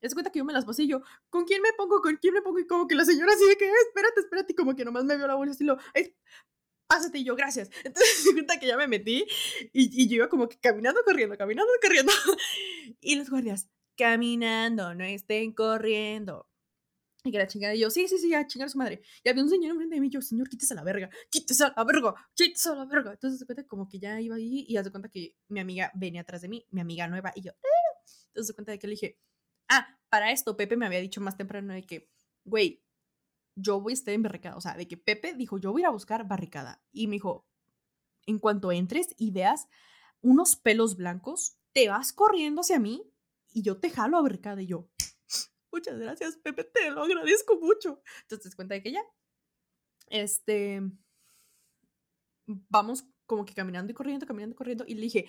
[0.02, 2.02] Es cuenta que yo me las pasé y yo, ¿con quién me pongo?
[2.02, 2.60] ¿Con quién me pongo?
[2.60, 5.18] Y como que la señora así de que, espérate, espérate, y como que nomás me
[5.18, 5.78] vio la bolsa y lo,
[6.90, 7.70] pásate y yo, gracias.
[7.84, 9.26] Entonces se cuenta que ya me metí
[9.72, 12.12] y, yo iba como que caminando, corriendo, caminando, corriendo.
[13.02, 16.48] Y los guardias, caminando, no estén corriendo.
[17.24, 19.02] Y que la chingada, y yo, sí, sí, sí, ya, chingar a su madre.
[19.24, 21.74] Y había un señor enfrente de mí, yo, señor, quítese a la verga, quítese a
[21.76, 23.12] la verga, quítese a la verga.
[23.12, 26.22] Entonces se cuenta como que ya iba ahí y hace cuenta que mi amiga venía
[26.22, 28.00] atrás de mí, mi amiga nueva, y yo, ¡Ah!
[28.28, 29.20] entonces se cuenta de que le dije,
[29.70, 32.10] ah, para esto Pepe me había dicho más temprano de que,
[32.44, 32.84] güey,
[33.56, 34.58] yo voy a estar en barricada.
[34.58, 36.82] O sea, de que Pepe dijo, yo voy a ir a buscar barricada.
[36.92, 37.48] Y me dijo,
[38.26, 39.68] en cuanto entres y veas
[40.22, 43.04] unos pelos blancos, te vas corriendo hacia mí
[43.52, 44.62] y yo te jalo a barricada.
[44.62, 44.90] Y yo,
[45.72, 48.02] muchas gracias, Pepe, te lo agradezco mucho.
[48.24, 49.04] Entonces, cuenta de que ya,
[50.08, 50.82] este,
[52.46, 54.86] vamos como que caminando y corriendo, caminando y corriendo.
[54.88, 55.28] Y le dije,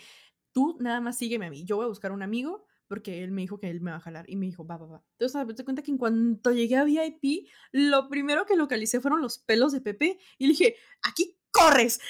[0.53, 1.65] tú nada más sígueme a mí.
[1.65, 4.01] Yo voy a buscar un amigo porque él me dijo que él me va a
[4.01, 5.05] jalar y me dijo, va, va, va.
[5.13, 9.23] Entonces me di cuenta que en cuanto llegué a VIP, lo primero que localicé fueron
[9.23, 12.01] los pelos de Pepe y le dije, aquí corres.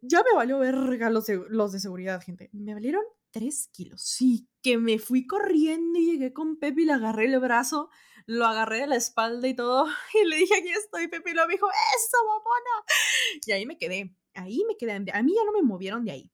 [0.00, 2.50] Ya me valió verga los de, los de seguridad, gente.
[2.52, 4.00] Me valieron tres kilos.
[4.00, 7.90] Sí, que me fui corriendo y llegué con Pepe y le agarré el brazo,
[8.26, 9.86] lo agarré de la espalda y todo.
[10.14, 11.32] Y le dije, aquí estoy, Pepe.
[11.32, 12.86] Y lo me dijo, eso, mamona.
[13.44, 14.16] Y ahí me quedé.
[14.34, 14.92] Ahí me quedé.
[14.92, 16.32] A mí ya no me movieron de ahí.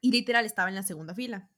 [0.00, 1.50] Y literal estaba en la segunda fila.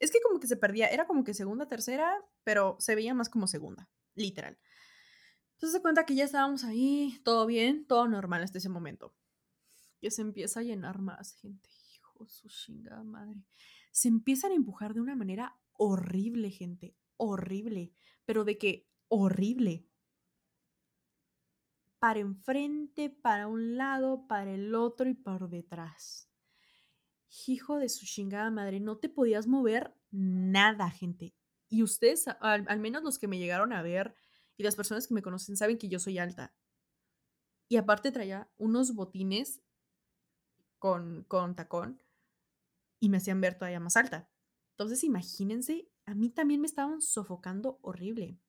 [0.00, 3.28] Es que como que se perdía, era como que segunda, tercera, pero se veía más
[3.28, 4.58] como segunda, literal.
[5.52, 9.14] Entonces se cuenta que ya estábamos ahí, todo bien, todo normal hasta ese momento.
[10.00, 11.68] Que se empieza a llenar más gente.
[11.94, 13.44] Hijo, su chingada madre.
[13.92, 16.96] Se empiezan a empujar de una manera horrible, gente.
[17.18, 17.92] Horrible.
[18.24, 19.86] Pero de que horrible.
[21.98, 26.29] Para enfrente, para un lado, para el otro y por detrás
[27.46, 31.34] hijo de su chingada madre, no te podías mover nada, gente.
[31.68, 34.14] Y ustedes, al, menos los que me llegaron a ver
[34.56, 36.54] y las personas que me conocen, saben que yo soy alta.
[37.68, 39.62] Y aparte traía unos botines
[40.78, 42.02] con, con tacón
[42.98, 44.28] y me hacían ver todavía más alta.
[44.72, 48.40] Entonces, imagínense, a mí también me estaban sofocando horrible.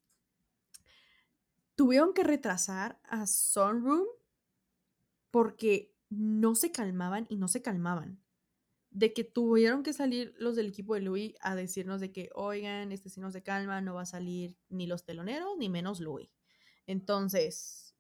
[1.76, 4.08] Tuvieron que retrasar a Sunroom
[5.30, 8.21] porque no se calmaban y no se calmaban
[8.92, 12.92] de que tuvieron que salir los del equipo de Louis a decirnos de que, oigan,
[12.92, 16.30] este signo de calma, no va a salir ni los teloneros, ni menos Louis.
[16.86, 17.96] Entonces,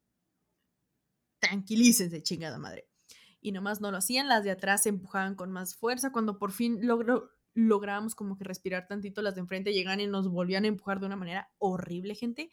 [1.39, 2.89] tranquilícense, chingada madre.
[3.39, 6.11] Y nomás no lo hacían, las de atrás se empujaban con más fuerza.
[6.11, 10.27] Cuando por fin logró, lográbamos como que respirar tantito, las de enfrente llegan y nos
[10.29, 12.51] volvían a empujar de una manera horrible, gente.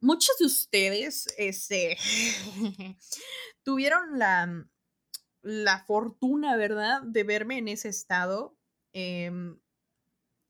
[0.00, 1.96] Muchos de ustedes este,
[3.62, 4.66] tuvieron la,
[5.42, 8.56] la fortuna, ¿verdad?, de verme en ese estado.
[8.92, 9.58] Em,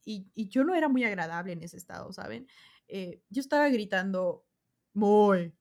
[0.05, 2.47] y, yo no era muy agradable en ese estado, ¿saben?
[2.89, 4.47] Eh, yo estaba gritando
[4.93, 5.55] muy,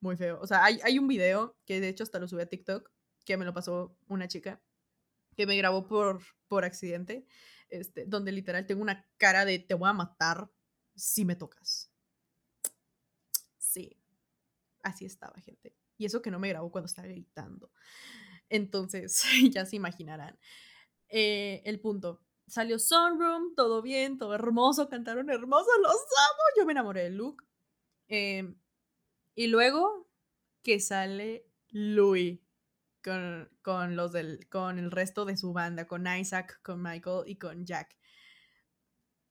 [0.00, 0.38] muy feo.
[0.40, 2.90] O sea, hay, un video que de hecho hasta lo subí a TikTok,
[3.24, 4.62] que me lo pasó una chica,
[5.36, 7.26] que me grabó por, por accidente,
[7.68, 10.50] este, donde literal tengo una cara de te voy a matar
[10.94, 11.90] si me tocas.
[13.58, 13.96] Sí,
[14.82, 15.74] así estaba, gente.
[15.96, 17.70] Y eso que no me grabó cuando estaba gritando.
[18.50, 20.38] Entonces, ya se imaginarán.
[21.08, 22.22] Eh, el punto.
[22.46, 26.42] Salió Sunroom, todo bien, todo hermoso, cantaron hermoso, los amo.
[26.58, 27.44] Yo me enamoré de Luke.
[28.08, 28.60] Em,
[29.36, 30.10] y luego
[30.62, 32.40] que sale Louis
[33.04, 37.38] con, con, los del, con el resto de su banda, con Isaac, con Michael y
[37.38, 37.96] con Jack.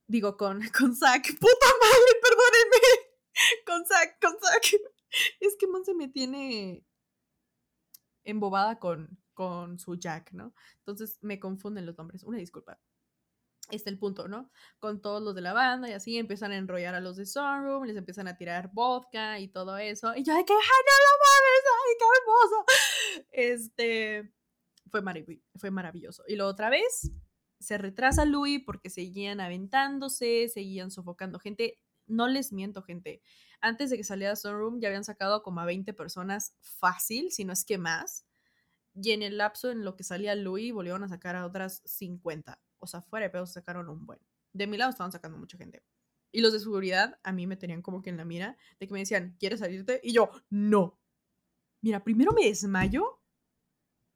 [0.06, 1.38] Digo, con, con Zack.
[1.38, 3.10] ¡Puta madre, perdónenme!
[3.64, 4.80] Con Zack, con Zack.
[5.40, 6.84] Es que Monse me tiene
[8.24, 10.54] embobada con, con su Jack, ¿no?
[10.78, 12.78] Entonces me confunden los nombres, una disculpa.
[13.70, 14.50] Este es el punto, ¿no?
[14.78, 17.84] Con todos los de la banda y así empiezan a enrollar a los de Sunroom,
[17.84, 20.12] les empiezan a tirar vodka y todo eso.
[20.16, 21.64] Y yo de que, ¡ay, no lo mames!
[21.76, 22.64] ¡Ay, qué hermoso!
[23.32, 24.34] Este,
[24.90, 25.02] fue,
[25.56, 26.24] fue maravilloso.
[26.26, 27.12] Y luego otra vez
[27.60, 31.78] se retrasa Louis porque seguían aventándose, seguían sofocando gente.
[32.10, 33.22] No les miento, gente
[33.60, 37.52] antes de que saliera Sunroom ya habían sacado como a 20 personas fácil, si no
[37.52, 38.26] es que más.
[38.94, 42.60] Y en el lapso en lo que salía Louis volvieron a sacar a otras 50.
[42.78, 44.18] O sea, fuera de pedo sacaron un buen.
[44.52, 45.84] De mi lado estaban sacando mucha gente.
[46.32, 48.94] Y los de seguridad a mí me tenían como que en la mira de que
[48.94, 50.00] me decían, ¿quieres salirte?
[50.02, 50.98] Y yo, no.
[51.82, 53.20] Mira, primero me desmayo.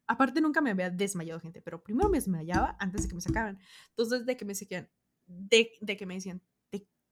[0.06, 3.58] Aparte nunca me había desmayado gente, pero primero me desmayaba antes de que me sacaran.
[3.90, 4.90] Entonces, de que me decían,
[5.26, 6.42] de, de que me decían,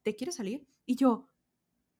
[0.02, 0.66] ¿te, ¿te quieres salir?
[0.86, 1.28] Y yo,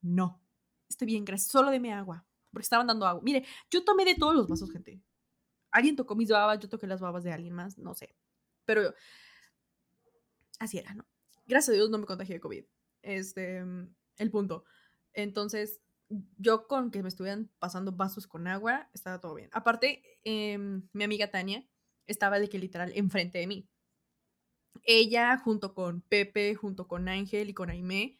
[0.01, 0.43] no,
[0.89, 2.27] estoy bien, gracias, solo deme agua.
[2.51, 3.23] porque estaban dando agua.
[3.23, 5.01] Mire, yo tomé de todos los vasos, gente.
[5.71, 8.15] Alguien tocó mis babas, yo toqué las babas de alguien más, no sé.
[8.65, 8.95] Pero
[10.59, 11.07] así era, ¿no?
[11.47, 12.65] Gracias a Dios no me contagié de COVID.
[13.03, 13.65] Este,
[14.19, 14.65] el punto.
[15.15, 15.81] Entonces,
[16.37, 19.49] yo con que me estuvieran pasando vasos con agua, estaba todo bien.
[19.53, 21.67] Aparte, em, mi amiga Tania
[22.07, 23.69] estaba de que literal enfrente de mí.
[24.85, 28.19] Ella, junto con Pepe, junto con Ángel y con Aimé,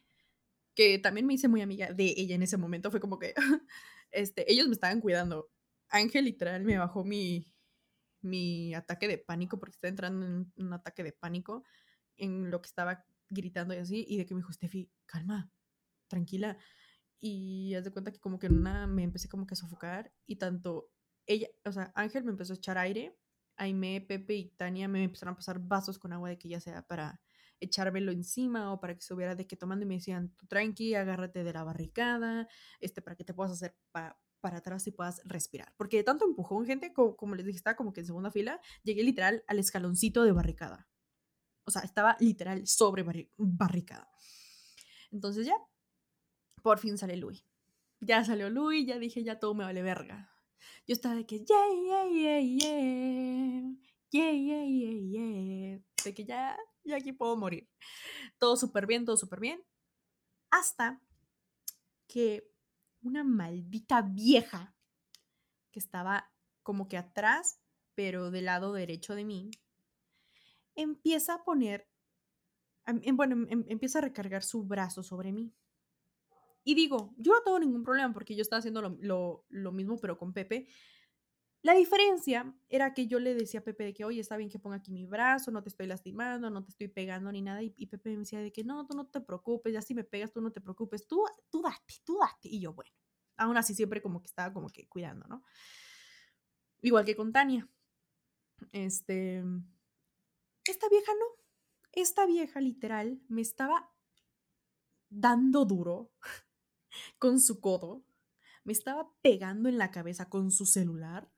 [0.75, 3.33] que también me hice muy amiga de ella en ese momento, fue como que
[4.11, 5.49] este, ellos me estaban cuidando.
[5.89, 7.53] Ángel literal me bajó mi,
[8.21, 11.63] mi ataque de pánico porque estaba entrando en un ataque de pánico
[12.17, 15.51] en lo que estaba gritando y así, y de que me dijo, Steffi, calma,
[16.07, 16.57] tranquila.
[17.19, 20.13] Y haz de cuenta que como que en una me empecé como que a sofocar
[20.25, 20.91] y tanto
[21.25, 23.17] ella, o sea, Ángel me empezó a echar aire,
[23.57, 26.85] Aime, Pepe y Tania me empezaron a pasar vasos con agua de que ya sea
[26.87, 27.21] para
[27.59, 30.95] echármelo encima o para que se hubiera de que tomando y me decían, tú tranqui,
[30.95, 32.47] agárrate de la barricada,
[32.79, 35.73] este, para que te puedas hacer para atrás y puedas respirar.
[35.77, 38.59] Porque de tanto empujón, gente, como, como les dije, estaba como que en segunda fila,
[38.83, 40.89] llegué literal al escaloncito de barricada.
[41.65, 43.03] O sea, estaba literal sobre
[43.37, 44.11] barricada.
[45.11, 45.55] Entonces ya,
[46.61, 47.45] por fin sale Louis.
[48.01, 50.32] Ya salió Louis, ya dije, ya todo me vale verga.
[50.87, 53.75] Yo estaba de que, yeah, yeah, yeah, yeah,
[54.11, 55.79] yeah, yeah, yeah, yeah.
[56.03, 57.69] De que ya, ya aquí puedo morir.
[58.37, 59.63] Todo súper bien, todo súper bien.
[60.51, 61.01] Hasta
[62.07, 62.47] que
[63.01, 64.75] una maldita vieja
[65.71, 67.59] que estaba como que atrás,
[67.95, 69.51] pero del lado derecho de mí,
[70.75, 71.87] empieza a poner,
[72.85, 75.53] em, bueno, em, em, empieza a recargar su brazo sobre mí.
[76.63, 80.17] Y digo, yo no tengo ningún problema porque yo estaba haciendo lo, lo, mismo, pero
[80.17, 80.67] con Pepe.
[81.61, 84.59] La diferencia era que yo le decía a Pepe de que, oye, está bien que
[84.59, 87.61] ponga aquí mi brazo, no te estoy lastimando, no te estoy pegando ni nada.
[87.63, 90.31] Y, Pepe me decía de que, no, tú no te preocupes, ya si me pegas,
[90.31, 92.49] tú no te preocupes, tú, tú date, tú date.
[92.49, 92.91] Y yo, bueno,
[93.37, 95.43] aún así siempre como que estaba como que cuidando, ¿no?
[96.81, 97.67] Igual que con Tania.
[98.71, 99.43] Este,
[100.65, 101.43] esta vieja no.
[101.91, 103.93] Esta vieja literal me estaba
[105.09, 106.11] dando duro
[107.19, 108.03] con su codo,
[108.63, 111.31] me estaba pegando en la cabeza con su celular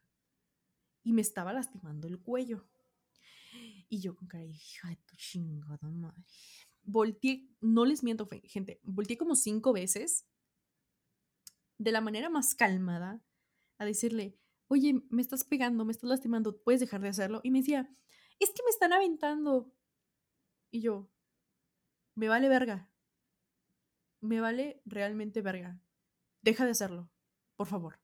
[1.04, 2.68] y me estaba lastimando el cuello.
[3.88, 6.24] Y yo con cara, hija de tu chingada madre.
[6.84, 10.26] Volteé, no les miento, gente, volteé como cinco veces
[11.78, 13.24] de la manera más calmada
[13.78, 17.42] a decirle, oye, me estás pegando, me estás lastimando, ¿puedes dejar de hacerlo?
[17.44, 17.90] Y me decía,
[18.40, 19.74] es que me están aventando.
[20.72, 21.12] Y yo,
[22.16, 22.92] me vale verga.
[24.26, 25.80] Me vale realmente verga.
[26.42, 27.12] Deja de hacerlo,
[27.56, 28.00] por favor.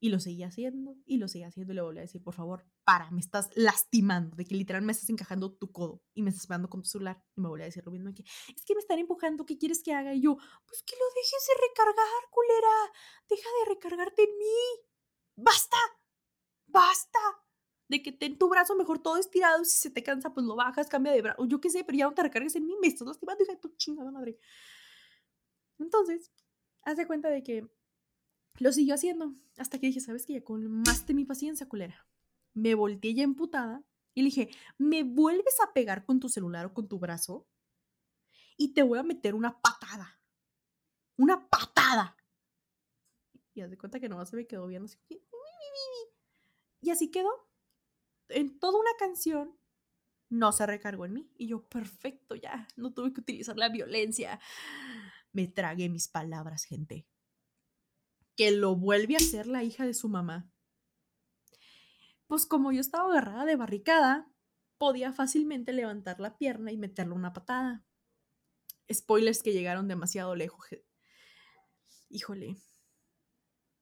[0.00, 2.66] Y lo seguía haciendo, y lo seguía haciendo, y le volví a decir, por favor,
[2.82, 6.48] para, me estás lastimando, de que literal me estás encajando tu codo y me estás
[6.48, 7.22] pegando con tu celular.
[7.36, 9.80] Y me volví a decir lo mismo que, es que me están empujando, ¿qué quieres
[9.84, 10.12] que haga?
[10.12, 12.92] Y yo, pues que lo dejes de recargar, culera.
[13.28, 14.86] Deja de recargarte en mí.
[15.36, 15.78] ¡Basta!
[16.66, 17.20] ¡Basta!
[17.92, 20.88] de que ten tu brazo mejor todo estirado si se te cansa, pues lo bajas,
[20.88, 23.06] cambia de brazo, yo qué sé, pero ya no te recargues en mí, me estás
[23.06, 24.38] lastimando, hija de tu chingada madre.
[25.82, 26.32] Entonces,
[26.82, 27.68] haz de cuenta de que
[28.58, 30.34] lo siguió haciendo hasta que dije, ¿sabes qué?
[30.34, 32.06] Ya colmaste mi paciencia, culera.
[32.54, 36.74] Me volteé ya emputada y le dije, ¿me vuelves a pegar con tu celular o
[36.74, 37.46] con tu brazo?
[38.56, 40.20] Y te voy a meter una patada.
[41.16, 42.16] Una patada.
[43.54, 44.98] Y haz de cuenta que no se me quedó viendo así.
[46.80, 47.30] Y así quedó
[48.28, 49.56] en toda una canción
[50.28, 51.30] no se recargó en mí.
[51.36, 54.40] Y yo, perfecto, ya, no tuve que utilizar la violencia.
[55.32, 57.06] Me tragué mis palabras, gente.
[58.36, 60.50] Que lo vuelve a hacer la hija de su mamá.
[62.26, 64.32] Pues como yo estaba agarrada de barricada,
[64.78, 67.84] podía fácilmente levantar la pierna y meterle una patada.
[68.92, 70.66] Spoilers que llegaron demasiado lejos.
[72.08, 72.56] Híjole,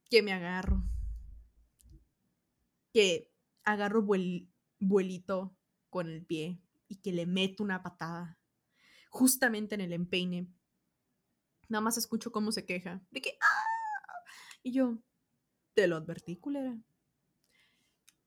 [0.08, 0.82] que me agarro.
[2.92, 3.32] Que
[3.64, 4.04] agarro
[4.78, 5.56] vuelito
[5.88, 8.38] con el pie y que le meto una patada
[9.08, 10.52] justamente en el empeine.
[11.70, 14.24] Nada más escucho cómo se queja de que ¡Ah!
[14.62, 14.98] y yo
[15.72, 16.76] te lo advertí, culera.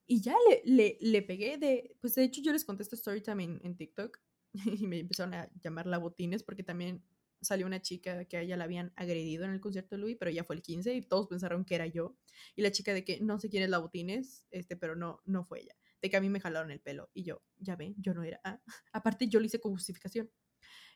[0.07, 3.59] Y ya le, le, le, pegué de, pues de hecho yo les contesto story también
[3.63, 4.19] en TikTok
[4.81, 7.03] y me empezaron a llamar la botines porque también
[7.41, 10.31] salió una chica que a ella la habían agredido en el concierto de Louis, pero
[10.31, 12.15] ya fue el 15 y todos pensaron que era yo.
[12.55, 15.43] Y la chica de que no sé quién es la botines, este, pero no, no
[15.43, 15.75] fue ella.
[16.01, 18.39] De que a mí me jalaron el pelo y yo, ya ven, yo no era.
[18.43, 18.61] Ah,
[18.93, 20.29] aparte, yo lo hice con justificación.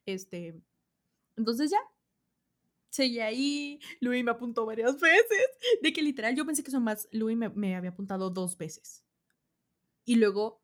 [0.06, 0.62] Este,
[1.36, 1.80] entonces ya,
[2.98, 5.48] seguí ahí, Louis me apuntó varias veces,
[5.82, 9.06] de que literal yo pensé que son más, Louis me, me había apuntado dos veces.
[10.04, 10.64] Y luego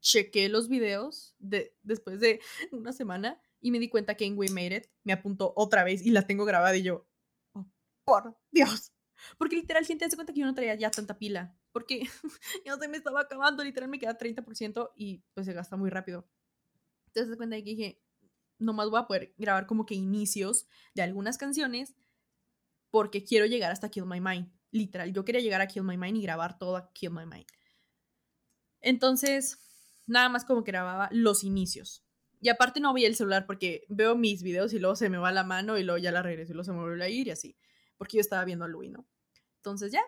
[0.00, 4.48] chequé los videos de, después de una semana y me di cuenta que en We
[4.50, 7.08] Made It me apuntó otra vez y la tengo grabada y yo,
[7.54, 7.66] oh,
[8.04, 8.92] por Dios,
[9.38, 11.56] Porque literal, gente, hace cuenta que yo no traía ya tanta pila.
[11.72, 12.02] Porque
[12.66, 16.28] ya se me estaba acabando, literal me queda 30% y pues se gasta muy rápido.
[17.06, 18.02] Entonces se cuenta que dije,
[18.62, 21.94] nomás voy a poder grabar como que inicios de algunas canciones
[22.90, 24.50] porque quiero llegar hasta Kill My Mind.
[24.70, 27.46] Literal, yo quería llegar a Kill My Mind y grabar todo a Kill My Mind.
[28.80, 29.58] Entonces,
[30.06, 32.04] nada más como que grababa los inicios.
[32.40, 35.30] Y aparte no veía el celular porque veo mis videos y luego se me va
[35.30, 37.30] la mano y luego ya la regreso y luego se me vuelve a ir y
[37.30, 37.56] así.
[37.96, 39.06] Porque yo estaba viendo a Louis, ¿no?
[39.58, 40.02] Entonces ya,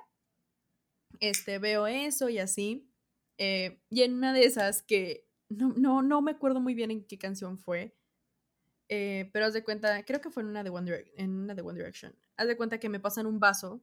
[1.21, 2.91] este, veo eso y así.
[3.39, 7.07] Eh, y en una de esas que no, no, no me acuerdo muy bien en
[7.07, 7.97] qué canción fue,
[8.89, 11.63] eh, pero haz de cuenta, creo que fue en una, de One en una de
[11.63, 12.15] One Direction.
[12.37, 13.83] Haz de cuenta que me pasan un vaso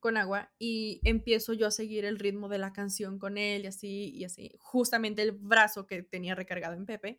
[0.00, 3.66] con agua y empiezo yo a seguir el ritmo de la canción con él y
[3.66, 4.52] así y así.
[4.58, 7.18] Justamente el brazo que tenía recargado en Pepe.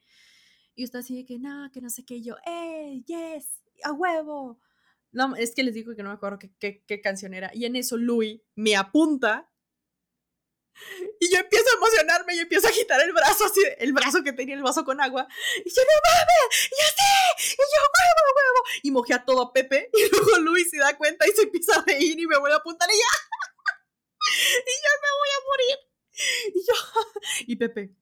[0.76, 2.22] Y está así de que no, que no sé qué.
[2.22, 3.64] yo, ¡eh, yes!
[3.84, 4.60] ¡A huevo!
[5.12, 7.52] No, es que les digo que no me acuerdo qué, qué, canción era.
[7.54, 9.50] Y en eso Louis me apunta
[11.20, 14.34] y yo empiezo a emocionarme y empiezo a agitar el brazo, así, el brazo que
[14.34, 15.28] tenía el vaso con agua.
[15.64, 18.80] Y yo, no mames, y así, y yo, huevo, huevo.
[18.84, 19.90] Y mojé a todo a Pepe.
[19.98, 22.60] Y luego Luis se da cuenta y se empieza a reír y me vuelve a
[22.60, 23.00] apuntar y ya.
[24.66, 25.78] y yo me voy a morir.
[26.56, 26.74] Y yo,
[27.48, 27.96] y Pepe,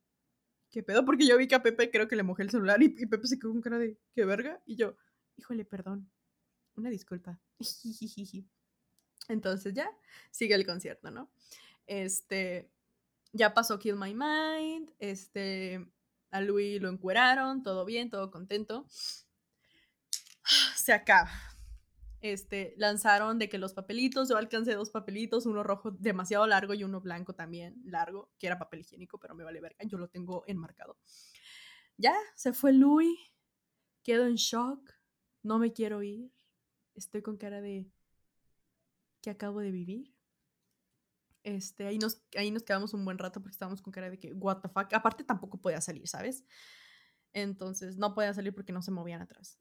[0.72, 1.04] ¿qué pedo?
[1.04, 3.28] Porque yo vi que a Pepe creo que le mojé el celular y, y Pepe
[3.28, 4.62] se quedó con cara de, ¿qué verga?
[4.66, 4.96] Y yo,
[5.38, 6.10] híjole, perdón
[6.78, 7.40] una disculpa.
[9.28, 9.90] Entonces ya
[10.32, 11.32] sigue el concierto, ¿no?
[11.88, 12.72] Este,
[13.34, 15.86] ya pasó Kill My Mind, este,
[16.32, 18.86] a Louis lo encueraron, todo bien, todo contento.
[20.76, 21.32] Se acaba.
[22.22, 26.84] Este, lanzaron de que los papelitos, yo alcancé dos papelitos, uno rojo demasiado largo y
[26.84, 30.44] uno blanco también largo, que era papel higiénico, pero me vale verga, yo lo tengo
[30.48, 30.98] enmarcado.
[31.98, 33.16] Ya, se fue Louis,
[34.02, 34.92] quedo en shock,
[35.44, 36.32] no me quiero ir,
[36.96, 37.86] estoy con cara de
[39.22, 40.15] que acabo de vivir.
[41.46, 44.34] Este, ahí nos, ahí nos quedamos un buen rato porque estábamos con cara de que,
[44.34, 44.66] what.
[44.92, 46.44] Aparte tampoco podía salir, ¿sabes?
[47.34, 49.60] Entonces, no podía salir porque no se movían atrás.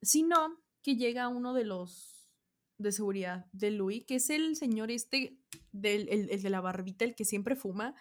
[0.00, 2.32] Sino que llega uno de los
[2.78, 5.38] de seguridad de Louis, que es el señor este,
[5.70, 7.94] del, el, de la barbita, el que siempre fuma,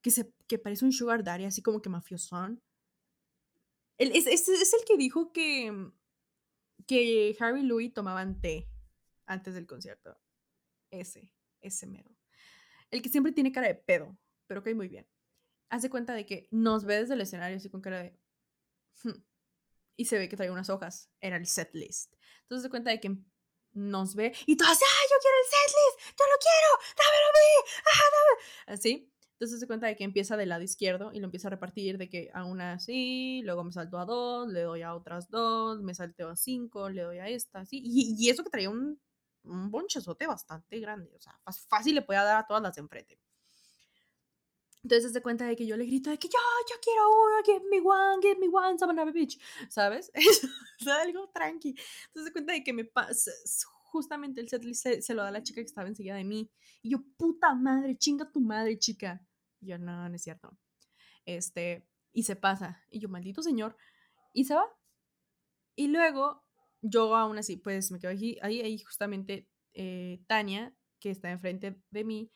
[0.00, 2.62] que, se, que parece un sugar daddy, así como que mafiosón.
[3.98, 5.90] es, es el que dijo que,
[6.86, 8.68] que Harry y Louis tomaban té
[9.26, 10.16] antes del concierto.
[10.92, 12.14] Ese, ese mero.
[12.94, 14.16] El que siempre tiene cara de pedo,
[14.46, 15.04] pero que muy bien.
[15.68, 18.16] Hace cuenta de que nos ve desde el escenario así con cara de...
[19.02, 19.20] Hmm",
[19.96, 21.10] y se ve que trae unas hojas.
[21.20, 22.14] Era el set list.
[22.42, 23.16] Entonces se cuenta de que
[23.72, 26.16] nos ve y todas, ¡ah, yo quiero el set list!
[26.16, 26.94] ¡Yo lo quiero!
[26.96, 27.72] ¡Dámelo a mí!
[28.68, 29.12] ¡Ah, Así.
[29.32, 32.08] Entonces se cuenta de que empieza del lado izquierdo y lo empieza a repartir de
[32.08, 35.94] que a una así, luego me salto a dos, le doy a otras dos, me
[35.94, 37.82] salteo a cinco, le doy a esta así.
[37.84, 39.00] Y, eso que traía un,
[39.44, 41.38] un bonchezote bastante grande, o sea,
[41.68, 43.18] fácil le podía dar a todas las de enfrente.
[44.82, 46.38] Entonces se cuenta de que yo le grito de que yo,
[46.70, 49.40] yo quiero uno, give me one, give me one, a bitch,
[49.70, 50.10] ¿sabes?
[50.78, 51.70] Es algo tranqui.
[51.70, 53.30] Entonces se cuenta de que me pasa,
[53.94, 56.50] justamente el setlist se, se, lo da a la chica que estaba enseguida de mí.
[56.82, 59.26] Y yo, puta madre, chinga tu madre, chica.
[59.60, 60.54] Y yo, no, no es cierto.
[61.24, 62.84] Este, y se pasa.
[62.90, 63.78] Y yo, maldito señor.
[64.34, 64.66] Y se va.
[65.76, 66.43] Y luego,
[66.84, 71.80] yo aún así, pues me quedo ahí, ahí, ahí justamente eh, Tania, que está enfrente
[71.90, 72.30] de mí,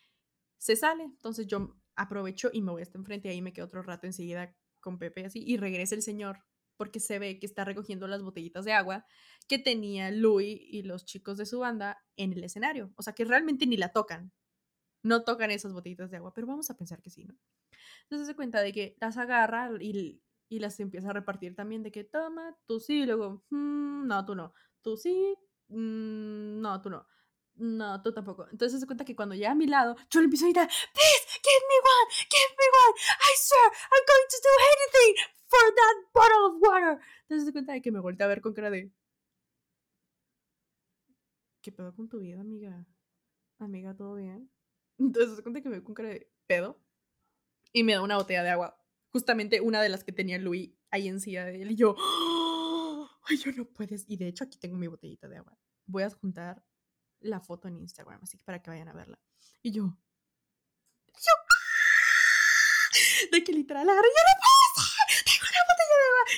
[0.58, 1.04] se sale.
[1.04, 3.28] Entonces yo aprovecho y me voy hasta enfrente.
[3.28, 5.42] Ahí me quedo otro rato enseguida con Pepe así.
[5.46, 6.40] Y regresa el señor
[6.76, 9.04] porque se ve que está recogiendo las botellitas de agua
[9.48, 12.92] que tenía Louis y los chicos de su banda en el escenario.
[12.96, 14.32] O sea, que realmente ni la tocan.
[15.02, 17.36] No tocan esas botellitas de agua, pero vamos a pensar que sí, ¿no?
[18.02, 21.92] Entonces se cuenta de que las agarra y, y las empieza a repartir también de
[21.92, 25.36] que toma, tú sí, y luego, mm, no, tú no, tú sí,
[25.68, 27.06] mm, no, tú no.
[27.58, 28.46] No, tú tampoco.
[28.52, 31.24] Entonces se cuenta que cuando llega a mi lado, yo le empiezo a gritar, please,
[31.42, 35.96] give me one, give me one, I swear, I'm going to do anything for that
[36.14, 37.00] bottle of water.
[37.22, 38.92] Entonces se cuenta de que me volteé a ver con cara de.
[41.60, 42.86] ¿Qué pedo con tu vida, amiga?
[43.58, 44.50] Amiga, ¿todo bien?
[44.98, 46.80] Entonces se cuenta que me ve con cara de pedo.
[47.72, 48.77] Y me da una botella de agua.
[49.10, 51.72] Justamente una de las que tenía Luis ahí encima de él.
[51.72, 51.96] Y yo.
[53.24, 54.04] Ay, yo no puedes.
[54.08, 55.58] Y de hecho, aquí tengo mi botellita de agua.
[55.86, 56.64] Voy a juntar
[57.20, 59.18] la foto en Instagram, así que para que vayan a verla.
[59.62, 59.96] Y yo.
[61.06, 61.32] Yo.
[63.32, 63.86] De que literal.
[63.86, 64.02] Yo no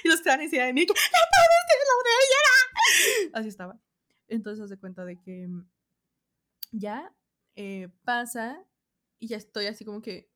[0.05, 1.09] y los que decían de mí, ¡No puedes
[1.89, 3.81] la botella Así estaba.
[4.29, 5.49] Entonces se cuenta de que
[6.73, 7.12] ya
[7.57, 8.64] eh, pasa
[9.18, 10.30] y ya estoy así como que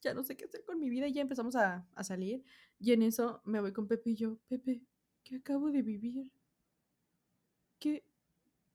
[0.00, 2.44] ya no sé qué hacer con mi vida y ya empezamos a, a salir.
[2.78, 4.82] Y en eso me voy con Pepe y yo, Pepe,
[5.22, 6.32] ¿qué acabo de vivir?
[7.78, 8.04] ¿Qué,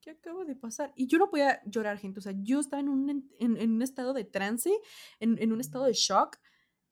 [0.02, 0.94] ¿qué de pasar?
[0.96, 2.20] Y yo no podía llorar, gente.
[2.20, 4.72] O sea, yo estaba en un, en, un estado de trance,
[5.20, 6.38] en, en, un estado de shock,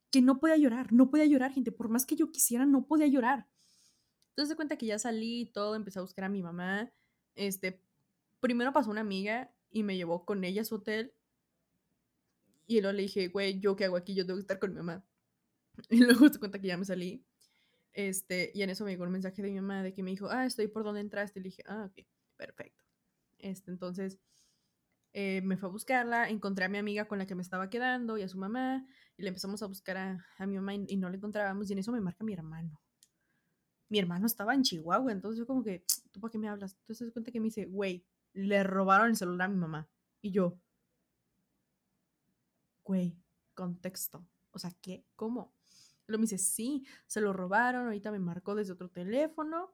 [0.09, 0.91] que no podía llorar.
[0.91, 1.71] No podía llorar, gente.
[1.71, 3.47] Por más que yo quisiera, no podía llorar.
[4.29, 6.91] Entonces se cuenta que ya salí y todo, empecé a buscar a mi mamá.
[7.35, 7.83] Este,
[8.39, 11.13] primero pasó una amiga y me llevó con ella a su hotel.
[12.65, 14.15] Y luego le dije, güey, ¿yo qué hago aquí?
[14.15, 15.05] Yo tengo que estar con mi mamá.
[15.89, 17.25] Y luego se cuenta que ya me salí.
[17.93, 20.29] Este, y en eso me llegó un mensaje de mi mamá de que me dijo,
[20.29, 21.39] ah, estoy por donde entraste.
[21.39, 22.05] Y le dije, ah, ok,
[22.37, 22.83] perfecto.
[23.39, 24.19] Este, entonces
[25.13, 28.17] eh, me fue a buscarla, encontré a mi amiga con la que me estaba quedando
[28.17, 28.85] y a su mamá,
[29.15, 31.69] y le empezamos a buscar a, a mi mamá y, no la encontrábamos.
[31.69, 32.81] Y en eso me marca mi hermano.
[33.89, 36.75] Mi hermano estaba en Chihuahua, entonces yo como que, ¿tú para qué me hablas?
[36.79, 39.87] Entonces se cuenta que me dice, güey, le robaron el celular a mi mamá.
[40.19, 40.59] Y yo,
[42.83, 43.17] güey,
[43.53, 44.25] contexto.
[44.51, 45.05] O sea, ¿qué?
[45.15, 45.53] ¿Cómo?
[46.07, 49.73] Luego me dice, sí, se lo robaron, ahorita me marcó desde otro teléfono,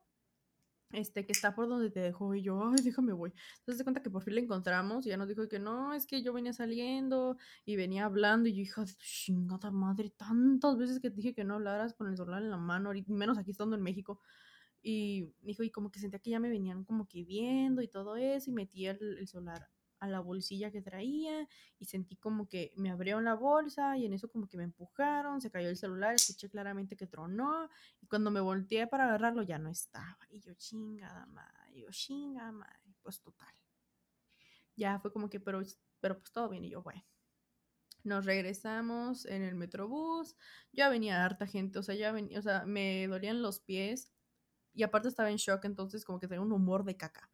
[0.92, 3.34] este, que está por donde te dejó, y yo, ay, déjame voy.
[3.60, 6.06] Entonces se cuenta que por fin le encontramos, y ya nos dijo que no, es
[6.06, 11.00] que yo venía saliendo, y venía hablando, y yo, hija de chingada madre, tantas veces
[11.00, 13.76] que te dije que no hablaras con el celular en la mano, menos aquí estando
[13.76, 14.22] en México.
[14.82, 18.16] Y dijo, y como que sentía que ya me venían como que viendo y todo
[18.16, 19.28] eso, y metí el, el
[20.00, 21.48] a la bolsilla que traía
[21.78, 25.42] y sentí como que me abrieron la bolsa y en eso como que me empujaron,
[25.42, 27.70] se cayó el celular, escuché claramente que tronó
[28.02, 30.18] y cuando me volteé para agarrarlo ya no estaba.
[30.30, 33.54] Y yo chingada madre, yo chingada madre, pues total.
[34.76, 35.62] Ya fue como que, pero,
[36.00, 37.04] pero pues todo bien y yo, bueno.
[38.04, 40.38] Nos regresamos en el metrobús.
[40.72, 44.14] Ya venía harta gente, o sea, ya venía, o sea, me dolían los pies
[44.74, 47.30] y aparte estaba en shock, entonces como que tenía un humor de caca.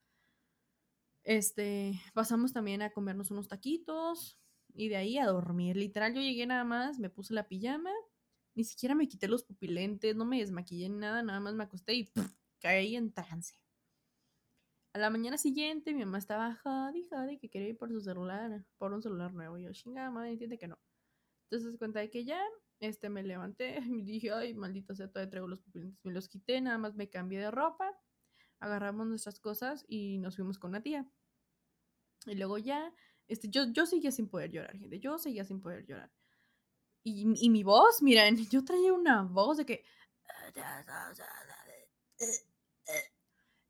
[1.26, 4.38] Este, pasamos también a comernos unos taquitos
[4.76, 5.76] y de ahí a dormir.
[5.76, 7.90] Literal, yo llegué nada más, me puse la pijama,
[8.54, 11.96] ni siquiera me quité los pupilentes, no me desmaquillé ni nada, nada más me acosté
[11.96, 12.12] y
[12.60, 13.60] caí en trance.
[14.94, 18.64] A la mañana siguiente mi mamá estaba jodi, jodi, que quería ir por su celular,
[18.78, 19.58] por un celular nuevo.
[19.58, 20.78] Yo, chingada madre, entiende que no.
[21.50, 22.40] Entonces cuenta de que ya,
[22.80, 26.00] este, me levanté y dije, ay, maldita sea, todavía traigo los pupilentes.
[26.06, 27.92] Me los quité, nada más me cambié de ropa
[28.60, 31.08] agarramos nuestras cosas y nos fuimos con una tía.
[32.26, 32.94] Y luego ya,
[33.28, 36.12] este, yo, yo seguía sin poder llorar, gente, yo seguía sin poder llorar.
[37.04, 39.84] Y, y mi voz, miren, yo traía una voz de que...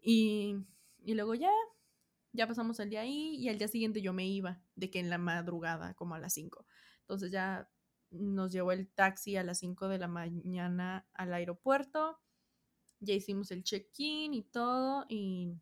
[0.01, 0.55] Y,
[0.99, 1.51] y luego ya,
[2.31, 5.09] ya pasamos el día ahí y al día siguiente yo me iba, de que en
[5.09, 6.65] la madrugada, como a las 5.
[7.01, 7.69] Entonces ya
[8.11, 12.19] nos llevó el taxi a las 5 de la mañana al aeropuerto
[12.99, 15.59] ya hicimos el check-in y todo, y,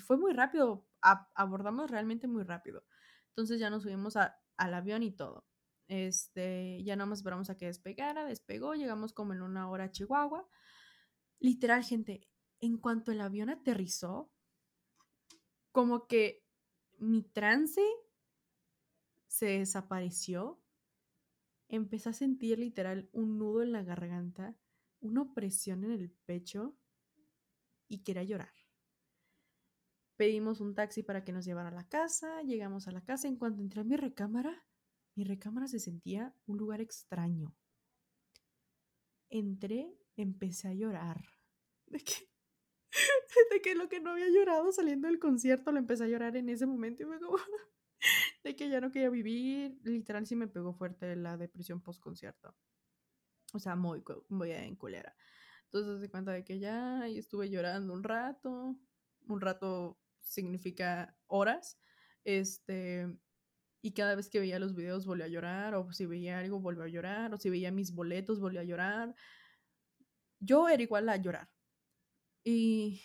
[0.00, 0.86] fue muy rápido,
[1.34, 2.84] abordamos realmente muy rápido.
[3.28, 5.46] Entonces ya nos subimos al avión y todo.
[5.88, 9.90] Este, ya nada más esperamos a que despegara, despegó, llegamos como en una hora a
[9.90, 10.48] Chihuahua.
[11.38, 12.28] Literal, gente,
[12.60, 14.30] en cuanto el avión aterrizó,
[15.70, 16.44] como que
[16.98, 17.82] mi trance
[19.28, 20.60] se desapareció.
[21.68, 24.56] Empecé a sentir literal un nudo en la garganta
[25.06, 26.76] una opresión en el pecho
[27.88, 28.52] y quería llorar.
[30.16, 33.36] Pedimos un taxi para que nos llevara a la casa, llegamos a la casa, en
[33.36, 34.64] cuanto entré a mi recámara,
[35.14, 37.54] mi recámara se sentía un lugar extraño.
[39.30, 41.24] Entré, empecé a llorar.
[41.86, 42.28] De que,
[43.52, 46.48] de que lo que no había llorado saliendo del concierto lo empecé a llorar en
[46.48, 47.36] ese momento y me como
[48.44, 49.78] de que ya no quería vivir.
[49.84, 52.56] Literal sí me pegó fuerte la depresión post concierto.
[53.52, 55.14] O sea, muy, muy en culera.
[55.64, 58.76] Entonces se cuenta de que ya estuve llorando un rato.
[59.26, 61.78] Un rato significa horas.
[62.24, 63.08] Este.
[63.82, 65.74] Y cada vez que veía los videos volví a llorar.
[65.74, 67.34] O si veía algo volví a llorar.
[67.34, 69.14] O si veía mis boletos volví a llorar.
[70.40, 71.50] Yo era igual a llorar.
[72.44, 73.02] Y.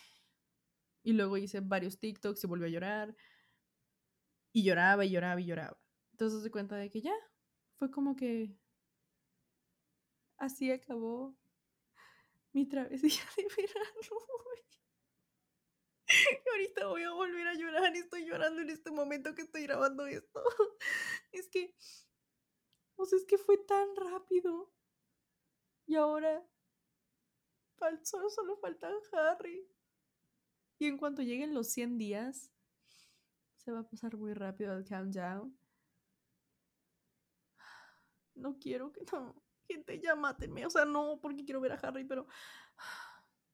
[1.03, 3.15] Y luego hice varios TikToks y volví a llorar.
[4.53, 5.79] Y lloraba y lloraba y lloraba.
[6.11, 7.13] Entonces se cuenta de que ya.
[7.77, 8.55] Fue como que
[10.41, 11.37] Así acabó
[12.51, 14.17] mi travesía de verano.
[16.51, 17.95] Ahorita voy a volver a llorar.
[17.95, 20.41] Estoy llorando en este momento que estoy grabando esto.
[21.31, 21.75] Es que,
[22.95, 24.73] o sea, es que fue tan rápido.
[25.85, 26.43] Y ahora,
[28.01, 29.69] solo, solo falta Harry.
[30.79, 32.51] Y en cuanto lleguen los 100 días,
[33.57, 35.55] se va a pasar muy rápido el countdown.
[38.33, 39.40] No quiero que no
[39.71, 40.65] gente, ya mátenme.
[40.65, 42.27] O sea, no porque quiero ver a Harry, pero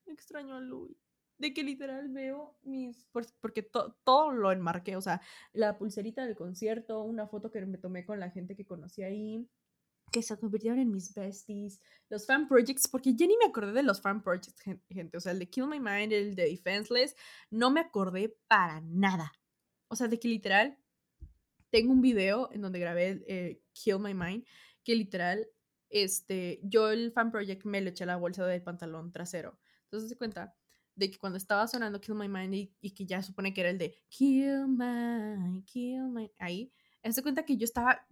[0.05, 0.97] extraño a Louis.
[1.37, 3.07] De que literal veo mis.
[3.11, 4.95] Porque todo lo enmarqué.
[4.95, 5.21] O sea,
[5.53, 9.47] la pulserita del concierto, una foto que me tomé con la gente que conocí ahí.
[10.11, 11.79] Que se convirtieron en mis besties.
[12.09, 15.17] Los fan projects, porque ya ni me acordé de los fan projects, gente.
[15.17, 17.15] O sea, el de Kill My Mind, el de Defenseless,
[17.51, 19.31] no me acordé para nada.
[19.89, 20.77] O sea, de que literal,
[21.69, 24.45] tengo un video en donde grabé eh, Kill My Mind,
[24.83, 25.47] que literal,
[25.89, 29.59] este, yo el fan project me le eché la bolsa del pantalón trasero.
[29.83, 30.55] Entonces se cuenta
[30.95, 33.77] de que cuando estaba sonando Kill My Mind y, que ya supone que era el
[33.77, 36.73] de Kill My, Kill My, ahí,
[37.09, 38.05] se cuenta que yo estaba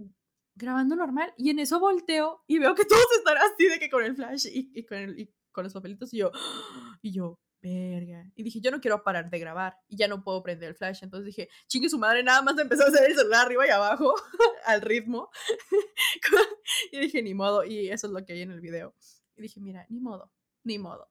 [0.55, 4.03] grabando normal y en eso volteo y veo que todos están así de que con
[4.03, 6.31] el flash y, con, y con los papelitos y yo,
[7.01, 8.31] y yo, verga.
[8.35, 10.99] Y dije, yo no quiero parar de grabar y ya no puedo prender el flash.
[11.01, 14.13] Entonces dije, chingue su madre, nada más empezó a hacer el celular arriba y abajo
[14.65, 15.29] al ritmo.
[16.91, 17.63] y dije, ni modo.
[17.63, 18.93] Y eso es lo que hay en el video.
[19.35, 20.31] Y dije, mira, ni modo,
[20.63, 21.09] ni modo,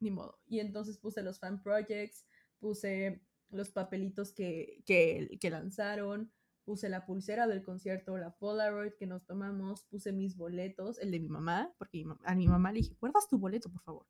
[0.00, 0.40] ni modo.
[0.46, 2.26] Y entonces puse los fan projects,
[2.58, 6.32] puse los papelitos que, que, que lanzaron,
[6.64, 11.20] puse la pulsera del concierto, la Polaroid que nos tomamos, puse mis boletos, el de
[11.20, 14.06] mi mamá, porque a mi mamá le dije, guardas tu boleto, por favor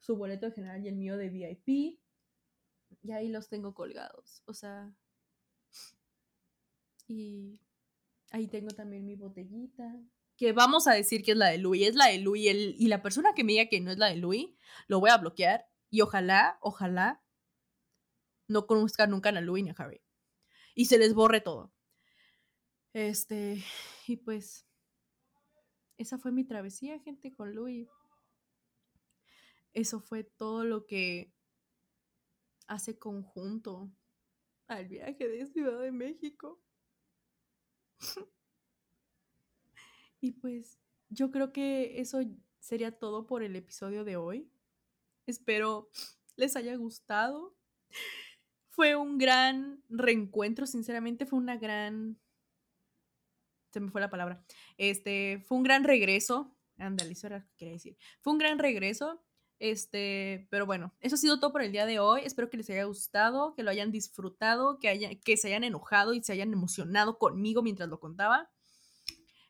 [0.00, 2.00] su boleto general y el mío de VIP.
[3.02, 4.42] Y ahí los tengo colgados.
[4.46, 4.92] O sea.
[7.06, 7.60] Y
[8.30, 9.94] ahí tengo también mi botellita.
[10.36, 11.86] Que vamos a decir que es la de Louis.
[11.86, 12.46] Es la de Louis.
[12.46, 14.48] y la persona que me diga que no es la de Louis,
[14.88, 15.66] lo voy a bloquear.
[15.90, 17.22] Y ojalá, ojalá,
[18.48, 20.00] no conozcan nunca a Louis ni a Harry.
[20.74, 21.72] Y se les borre todo.
[22.92, 23.62] Este.
[24.06, 24.66] Y pues.
[25.98, 27.86] Esa fue mi travesía, gente, con Louis
[29.72, 31.32] eso fue todo lo que
[32.66, 33.90] hace conjunto
[34.68, 36.62] al viaje de Ciudad de México.
[40.20, 42.20] y pues yo creo que eso
[42.60, 44.50] sería todo por el episodio de hoy.
[45.26, 45.90] Espero
[46.36, 47.56] les haya gustado.
[48.68, 52.18] Fue un gran reencuentro, sinceramente fue una gran...
[53.70, 54.44] Se me fue la palabra.
[54.78, 56.56] Este, fue un gran regreso.
[56.78, 57.96] Ándale, eso era lo que quería decir.
[58.20, 59.22] Fue un gran regreso
[59.60, 62.22] este, pero bueno, eso ha sido todo por el día de hoy.
[62.24, 66.14] Espero que les haya gustado, que lo hayan disfrutado, que, haya, que se hayan enojado
[66.14, 68.50] y se hayan emocionado conmigo mientras lo contaba.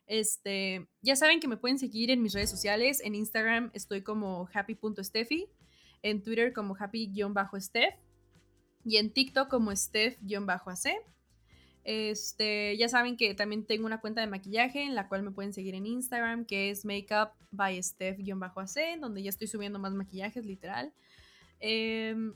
[0.07, 2.99] Este, ya saben que me pueden seguir en mis redes sociales.
[3.01, 5.47] En Instagram estoy como happy.steffi,
[6.01, 7.95] en Twitter como happy-steph
[8.83, 10.89] y en TikTok como steph-ac.
[11.83, 15.51] Este, ya saben que también tengo una cuenta de maquillaje en la cual me pueden
[15.51, 20.93] seguir en Instagram, que es makeup by Steph-AC, donde ya estoy subiendo más maquillajes, literal.
[21.59, 22.33] Em,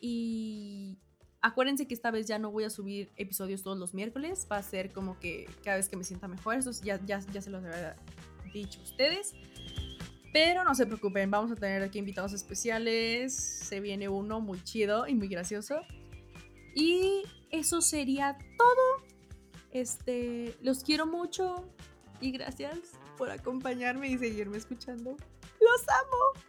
[0.00, 0.98] y
[1.40, 4.62] acuérdense que esta vez ya no voy a subir episodios todos los miércoles, va a
[4.62, 7.64] ser como que cada vez que me sienta mejor, eso ya, ya, ya se los
[7.64, 7.96] había
[8.52, 9.34] dicho a ustedes.
[10.32, 15.08] Pero no se preocupen, vamos a tener aquí invitados especiales, se viene uno muy chido
[15.08, 15.80] y muy gracioso.
[16.74, 19.06] Y eso sería todo.
[19.70, 21.68] Este, los quiero mucho
[22.20, 22.78] y gracias
[23.16, 25.16] por acompañarme y seguirme escuchando.
[25.60, 26.40] Los amo.